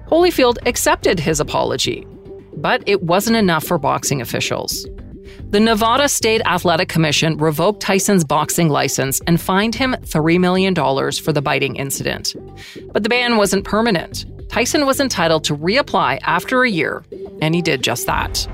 Holyfield 0.09 0.59
accepted 0.67 1.21
his 1.21 1.39
apology, 1.39 2.05
but 2.57 2.83
it 2.89 3.05
wasn't 3.05 3.37
enough 3.37 3.63
for 3.63 3.79
boxing 3.79 4.21
officials. 4.21 4.85
The 5.51 5.61
Nevada 5.61 6.09
State 6.09 6.43
Athletic 6.45 6.89
Commission 6.89 7.37
revoked 7.37 7.81
Tyson's 7.81 8.25
boxing 8.25 8.69
license 8.69 9.21
and 9.29 9.41
fined 9.41 9.77
him 9.77 9.93
$3 9.93 10.41
million 10.41 10.75
for 10.75 11.33
the 11.33 11.41
biting 11.41 11.77
incident. 11.77 12.35
But 12.93 13.05
the 13.05 13.09
ban 13.09 13.37
wasn't 13.37 13.65
permanent. 13.65 14.25
Tyson 14.51 14.87
was 14.87 14.99
entitled 14.99 15.45
to 15.45 15.57
reapply 15.57 16.19
after 16.23 16.65
a 16.65 16.69
year, 16.69 17.05
and 17.41 17.55
he 17.55 17.63
did 17.63 17.85
just 17.85 18.07
that. 18.07 18.49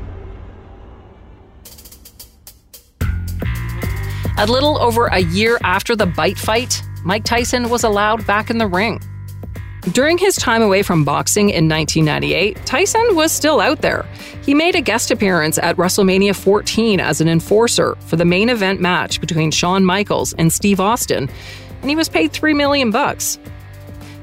A 4.38 4.46
little 4.46 4.78
over 4.78 5.06
a 5.06 5.18
year 5.18 5.58
after 5.62 5.94
the 5.94 6.06
bite 6.06 6.38
fight, 6.38 6.82
Mike 7.04 7.24
Tyson 7.24 7.68
was 7.68 7.84
allowed 7.84 8.26
back 8.26 8.48
in 8.48 8.58
the 8.58 8.66
ring. 8.66 9.00
During 9.92 10.16
his 10.16 10.36
time 10.36 10.62
away 10.62 10.82
from 10.82 11.04
boxing 11.04 11.50
in 11.50 11.68
1998, 11.68 12.64
Tyson 12.64 13.14
was 13.14 13.30
still 13.30 13.60
out 13.60 13.82
there. 13.82 14.06
He 14.42 14.54
made 14.54 14.74
a 14.74 14.80
guest 14.80 15.10
appearance 15.10 15.58
at 15.58 15.76
WrestleMania 15.76 16.34
14 16.34 16.98
as 16.98 17.20
an 17.20 17.28
enforcer 17.28 17.94
for 18.06 18.16
the 18.16 18.24
main 18.24 18.48
event 18.48 18.80
match 18.80 19.20
between 19.20 19.50
Shawn 19.50 19.84
Michaels 19.84 20.32
and 20.34 20.52
Steve 20.52 20.80
Austin, 20.80 21.28
and 21.82 21.90
he 21.90 21.96
was 21.96 22.08
paid 22.08 22.32
3 22.32 22.54
million 22.54 22.90
bucks. 22.90 23.38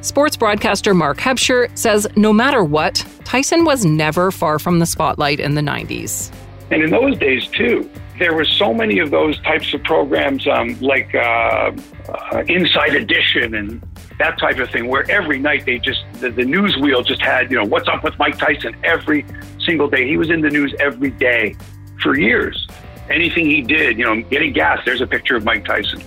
Sports 0.02 0.38
broadcaster 0.38 0.94
Mark 0.94 1.18
Hebscher 1.18 1.70
says 1.78 2.08
no 2.16 2.34
matter 2.34 2.64
what, 2.64 3.06
Tyson 3.26 3.64
was 3.64 3.86
never 3.86 4.32
far 4.32 4.58
from 4.58 4.80
the 4.80 4.86
spotlight 4.86 5.40
in 5.40 5.56
the 5.56 5.62
90s. 5.62 6.32
And 6.72 6.82
in 6.82 6.90
those 6.90 7.18
days, 7.18 7.46
too, 7.48 7.90
there 8.20 8.34
were 8.34 8.46
so 8.46 8.74
many 8.74 9.00
of 9.00 9.12
those 9.12 9.40
types 9.42 9.74
of 9.74 9.84
programs, 9.84 10.48
um, 10.48 10.80
like 10.82 11.14
uh, 11.16 11.72
uh, 12.10 12.44
Inside 12.48 12.96
Edition 12.96 13.56
and 13.56 13.82
that 14.20 14.38
type 14.38 14.60
of 14.60 14.70
thing, 14.70 14.88
where 14.88 15.10
every 15.10 15.40
night 15.40 15.66
they 15.66 15.80
just 15.80 16.04
the, 16.16 16.30
the 16.30 16.46
news 16.46 16.78
wheel 16.78 17.02
just 17.02 17.22
had, 17.22 17.50
you 17.50 17.58
know, 17.58 17.66
what's 17.66 17.88
up 17.88 18.04
with 18.04 18.18
Mike 18.20 18.38
Tyson 18.38 18.76
every 18.84 19.26
single 19.66 19.90
day. 19.90 20.08
He 20.08 20.18
was 20.18 20.30
in 20.30 20.42
the 20.42 20.50
news 20.50 20.74
every 20.80 21.12
day 21.12 21.56
for 22.02 22.18
years. 22.18 22.68
Anything 23.10 23.46
he 23.46 23.62
did, 23.62 23.98
you 23.98 24.06
know, 24.06 24.22
getting 24.22 24.54
gas. 24.54 24.80
There's 24.86 25.02
a 25.02 25.08
picture 25.08 25.36
of 25.36 25.44
Mike 25.44 25.66
Tyson. 25.66 26.02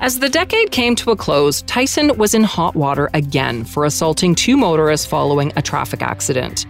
As 0.00 0.18
the 0.18 0.28
decade 0.28 0.72
came 0.72 0.94
to 0.96 1.10
a 1.10 1.16
close, 1.16 1.62
Tyson 1.62 2.16
was 2.18 2.34
in 2.34 2.44
hot 2.44 2.74
water 2.74 3.08
again 3.14 3.64
for 3.64 3.84
assaulting 3.84 4.34
two 4.34 4.56
motorists 4.56 5.06
following 5.06 5.52
a 5.56 5.62
traffic 5.62 6.02
accident. 6.02 6.66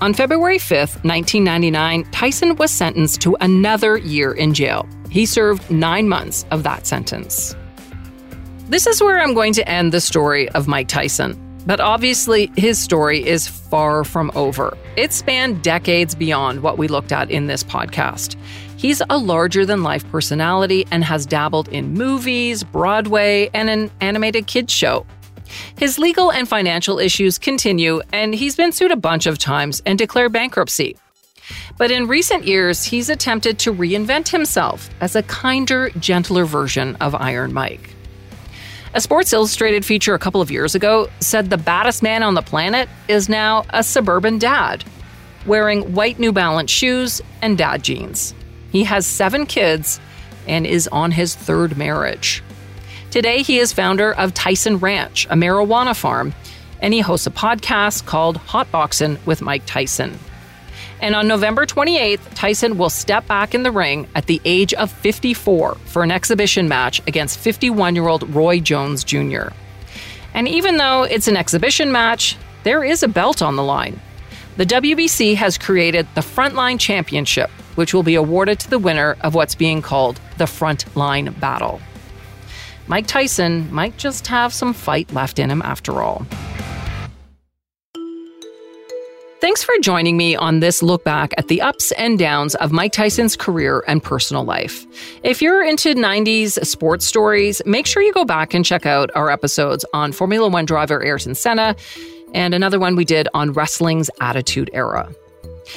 On 0.00 0.12
February 0.12 0.58
5, 0.58 1.04
1999, 1.04 2.04
Tyson 2.10 2.56
was 2.56 2.70
sentenced 2.70 3.20
to 3.22 3.36
another 3.40 3.96
year 3.96 4.32
in 4.32 4.52
jail. 4.52 4.88
He 5.08 5.24
served 5.24 5.70
nine 5.70 6.08
months 6.08 6.44
of 6.50 6.64
that 6.64 6.86
sentence. 6.86 7.54
This 8.68 8.86
is 8.86 9.00
where 9.00 9.20
I'm 9.20 9.34
going 9.34 9.52
to 9.54 9.68
end 9.68 9.92
the 9.92 10.00
story 10.00 10.48
of 10.50 10.66
Mike 10.66 10.88
Tyson. 10.88 11.40
But 11.66 11.80
obviously, 11.80 12.50
his 12.56 12.78
story 12.78 13.24
is 13.24 13.46
far 13.46 14.04
from 14.04 14.30
over. 14.34 14.76
It 14.96 15.12
spanned 15.12 15.62
decades 15.62 16.14
beyond 16.14 16.62
what 16.62 16.76
we 16.76 16.88
looked 16.88 17.12
at 17.12 17.30
in 17.30 17.46
this 17.46 17.62
podcast. 17.62 18.36
He's 18.76 19.00
a 19.08 19.16
larger 19.16 19.64
than 19.64 19.82
life 19.82 20.06
personality 20.10 20.86
and 20.90 21.04
has 21.04 21.24
dabbled 21.24 21.68
in 21.68 21.94
movies, 21.94 22.64
Broadway, 22.64 23.48
and 23.54 23.70
an 23.70 23.90
animated 24.00 24.46
kids 24.46 24.72
show. 24.72 25.06
His 25.76 25.98
legal 25.98 26.32
and 26.32 26.48
financial 26.48 26.98
issues 26.98 27.38
continue, 27.38 28.00
and 28.12 28.34
he's 28.34 28.56
been 28.56 28.72
sued 28.72 28.92
a 28.92 28.96
bunch 28.96 29.26
of 29.26 29.38
times 29.38 29.82
and 29.86 29.98
declared 29.98 30.32
bankruptcy. 30.32 30.96
But 31.76 31.90
in 31.90 32.06
recent 32.06 32.46
years, 32.46 32.84
he's 32.84 33.10
attempted 33.10 33.58
to 33.60 33.74
reinvent 33.74 34.28
himself 34.28 34.88
as 35.00 35.16
a 35.16 35.22
kinder, 35.24 35.90
gentler 35.98 36.44
version 36.44 36.96
of 36.96 37.14
Iron 37.14 37.52
Mike. 37.52 37.90
A 38.94 39.00
Sports 39.00 39.32
Illustrated 39.32 39.84
feature 39.84 40.14
a 40.14 40.20
couple 40.20 40.40
of 40.40 40.52
years 40.52 40.76
ago 40.76 41.08
said 41.18 41.50
the 41.50 41.56
baddest 41.56 42.02
man 42.02 42.22
on 42.22 42.34
the 42.34 42.42
planet 42.42 42.88
is 43.08 43.28
now 43.28 43.64
a 43.70 43.82
suburban 43.82 44.38
dad, 44.38 44.84
wearing 45.46 45.94
white 45.94 46.20
New 46.20 46.32
Balance 46.32 46.70
shoes 46.70 47.20
and 47.42 47.58
dad 47.58 47.82
jeans. 47.82 48.34
He 48.70 48.84
has 48.84 49.04
seven 49.04 49.46
kids 49.46 49.98
and 50.46 50.66
is 50.66 50.86
on 50.88 51.10
his 51.10 51.34
third 51.34 51.76
marriage. 51.76 52.42
Today, 53.14 53.42
he 53.42 53.60
is 53.60 53.72
founder 53.72 54.12
of 54.12 54.34
Tyson 54.34 54.78
Ranch, 54.78 55.26
a 55.26 55.34
marijuana 55.34 55.96
farm, 55.96 56.34
and 56.82 56.92
he 56.92 56.98
hosts 56.98 57.28
a 57.28 57.30
podcast 57.30 58.06
called 58.06 58.38
Hotboxin' 58.38 59.24
with 59.24 59.40
Mike 59.40 59.64
Tyson. 59.66 60.18
And 61.00 61.14
on 61.14 61.28
November 61.28 61.64
28th, 61.64 62.34
Tyson 62.34 62.76
will 62.76 62.90
step 62.90 63.24
back 63.28 63.54
in 63.54 63.62
the 63.62 63.70
ring 63.70 64.08
at 64.16 64.26
the 64.26 64.40
age 64.44 64.74
of 64.74 64.90
54 64.90 65.76
for 65.76 66.02
an 66.02 66.10
exhibition 66.10 66.66
match 66.66 67.00
against 67.06 67.38
51 67.38 67.94
year 67.94 68.08
old 68.08 68.28
Roy 68.34 68.58
Jones 68.58 69.04
Jr. 69.04 69.50
And 70.34 70.48
even 70.48 70.78
though 70.78 71.04
it's 71.04 71.28
an 71.28 71.36
exhibition 71.36 71.92
match, 71.92 72.36
there 72.64 72.82
is 72.82 73.04
a 73.04 73.08
belt 73.08 73.42
on 73.42 73.54
the 73.54 73.62
line. 73.62 74.00
The 74.56 74.66
WBC 74.66 75.36
has 75.36 75.56
created 75.56 76.08
the 76.16 76.20
Frontline 76.20 76.80
Championship, 76.80 77.50
which 77.76 77.94
will 77.94 78.02
be 78.02 78.16
awarded 78.16 78.58
to 78.58 78.70
the 78.70 78.80
winner 78.80 79.16
of 79.20 79.36
what's 79.36 79.54
being 79.54 79.82
called 79.82 80.20
the 80.36 80.46
Frontline 80.46 81.38
Battle. 81.38 81.80
Mike 82.86 83.06
Tyson 83.06 83.72
might 83.72 83.96
just 83.96 84.26
have 84.26 84.52
some 84.52 84.72
fight 84.72 85.12
left 85.12 85.38
in 85.38 85.50
him 85.50 85.62
after 85.62 86.02
all. 86.02 86.26
Thanks 89.40 89.62
for 89.62 89.74
joining 89.82 90.16
me 90.16 90.36
on 90.36 90.60
this 90.60 90.82
look 90.82 91.04
back 91.04 91.34
at 91.36 91.48
the 91.48 91.60
ups 91.60 91.92
and 91.92 92.18
downs 92.18 92.54
of 92.54 92.72
Mike 92.72 92.92
Tyson's 92.92 93.36
career 93.36 93.84
and 93.86 94.02
personal 94.02 94.42
life. 94.42 94.86
If 95.22 95.42
you're 95.42 95.62
into 95.62 95.94
90s 95.94 96.64
sports 96.64 97.04
stories, 97.04 97.60
make 97.66 97.84
sure 97.84 98.02
you 98.02 98.12
go 98.14 98.24
back 98.24 98.54
and 98.54 98.64
check 98.64 98.86
out 98.86 99.10
our 99.14 99.28
episodes 99.28 99.84
on 99.92 100.12
Formula 100.12 100.48
One 100.48 100.64
driver 100.64 101.04
Ayrton 101.04 101.34
Senna 101.34 101.76
and 102.32 102.54
another 102.54 102.78
one 102.78 102.96
we 102.96 103.04
did 103.04 103.28
on 103.34 103.52
wrestling's 103.52 104.08
Attitude 104.18 104.70
Era. 104.72 105.14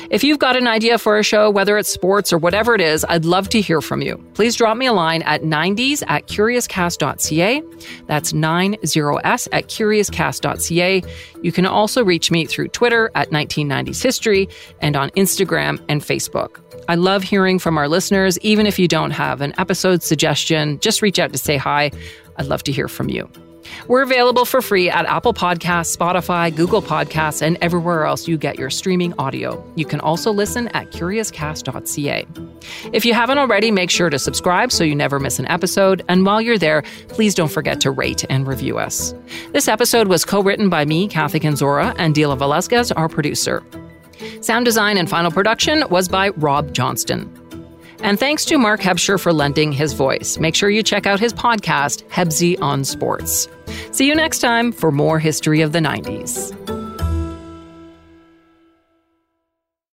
If 0.09 0.23
you've 0.23 0.39
got 0.39 0.55
an 0.55 0.67
idea 0.67 0.97
for 0.97 1.17
a 1.17 1.23
show, 1.23 1.49
whether 1.49 1.77
it's 1.77 1.89
sports 1.89 2.31
or 2.33 2.37
whatever 2.37 2.75
it 2.75 2.81
is, 2.81 3.05
I'd 3.07 3.25
love 3.25 3.49
to 3.49 3.61
hear 3.61 3.81
from 3.81 4.01
you. 4.01 4.17
Please 4.33 4.55
drop 4.55 4.77
me 4.77 4.85
a 4.85 4.93
line 4.93 5.21
at 5.23 5.43
90s 5.43 6.03
at 6.07 6.27
curiouscast.ca. 6.27 7.61
That's 8.07 8.33
90s 8.33 9.47
at 9.51 9.67
curiouscast.ca. 9.67 11.03
You 11.41 11.51
can 11.51 11.65
also 11.65 12.03
reach 12.03 12.31
me 12.31 12.45
through 12.45 12.69
Twitter 12.69 13.11
at 13.15 13.29
1990s 13.31 14.01
History 14.01 14.49
and 14.81 14.95
on 14.95 15.09
Instagram 15.11 15.83
and 15.89 16.01
Facebook. 16.01 16.61
I 16.87 16.95
love 16.95 17.23
hearing 17.23 17.59
from 17.59 17.77
our 17.77 17.87
listeners. 17.87 18.39
Even 18.39 18.65
if 18.65 18.79
you 18.79 18.87
don't 18.87 19.11
have 19.11 19.41
an 19.41 19.53
episode 19.57 20.03
suggestion, 20.03 20.79
just 20.79 21.01
reach 21.01 21.19
out 21.19 21.31
to 21.33 21.37
say 21.37 21.57
hi. 21.57 21.91
I'd 22.37 22.45
love 22.47 22.63
to 22.63 22.71
hear 22.71 22.87
from 22.87 23.09
you. 23.09 23.29
We're 23.87 24.01
available 24.01 24.45
for 24.45 24.61
free 24.61 24.89
at 24.89 25.05
Apple 25.05 25.33
Podcasts, 25.33 25.95
Spotify, 25.95 26.55
Google 26.55 26.81
Podcasts, 26.81 27.41
and 27.41 27.57
everywhere 27.61 28.05
else 28.05 28.27
you 28.27 28.37
get 28.37 28.57
your 28.57 28.69
streaming 28.69 29.13
audio. 29.19 29.63
You 29.75 29.85
can 29.85 29.99
also 29.99 30.31
listen 30.31 30.67
at 30.69 30.91
curiouscast.ca. 30.91 32.27
If 32.93 33.05
you 33.05 33.13
haven't 33.13 33.37
already, 33.37 33.71
make 33.71 33.89
sure 33.89 34.09
to 34.09 34.19
subscribe 34.19 34.71
so 34.71 34.83
you 34.83 34.95
never 34.95 35.19
miss 35.19 35.39
an 35.39 35.47
episode. 35.47 36.03
And 36.07 36.25
while 36.25 36.41
you're 36.41 36.57
there, 36.57 36.83
please 37.09 37.33
don't 37.35 37.51
forget 37.51 37.79
to 37.81 37.91
rate 37.91 38.25
and 38.29 38.47
review 38.47 38.77
us. 38.77 39.13
This 39.53 39.67
episode 39.67 40.07
was 40.07 40.25
co 40.25 40.41
written 40.41 40.69
by 40.69 40.85
me, 40.85 41.07
Kathy 41.07 41.39
Kenzora, 41.39 41.95
and 41.97 42.13
Dila 42.13 42.37
Velasquez, 42.37 42.91
our 42.91 43.09
producer. 43.09 43.63
Sound 44.41 44.65
design 44.65 44.97
and 44.97 45.09
final 45.09 45.31
production 45.31 45.83
was 45.89 46.07
by 46.07 46.29
Rob 46.29 46.73
Johnston. 46.73 47.46
And 48.01 48.19
thanks 48.19 48.45
to 48.45 48.57
Mark 48.57 48.81
Hebscher 48.81 49.19
for 49.19 49.33
lending 49.33 49.71
his 49.71 49.93
voice. 49.93 50.37
Make 50.37 50.55
sure 50.55 50.69
you 50.69 50.83
check 50.83 51.05
out 51.05 51.19
his 51.19 51.33
podcast, 51.33 52.03
Hebsy 52.09 52.61
on 52.61 52.83
Sports. 52.83 53.47
See 53.91 54.07
you 54.07 54.15
next 54.15 54.39
time 54.39 54.71
for 54.71 54.91
more 54.91 55.19
history 55.19 55.61
of 55.61 55.71
the 55.71 55.79
90s. 55.79 56.86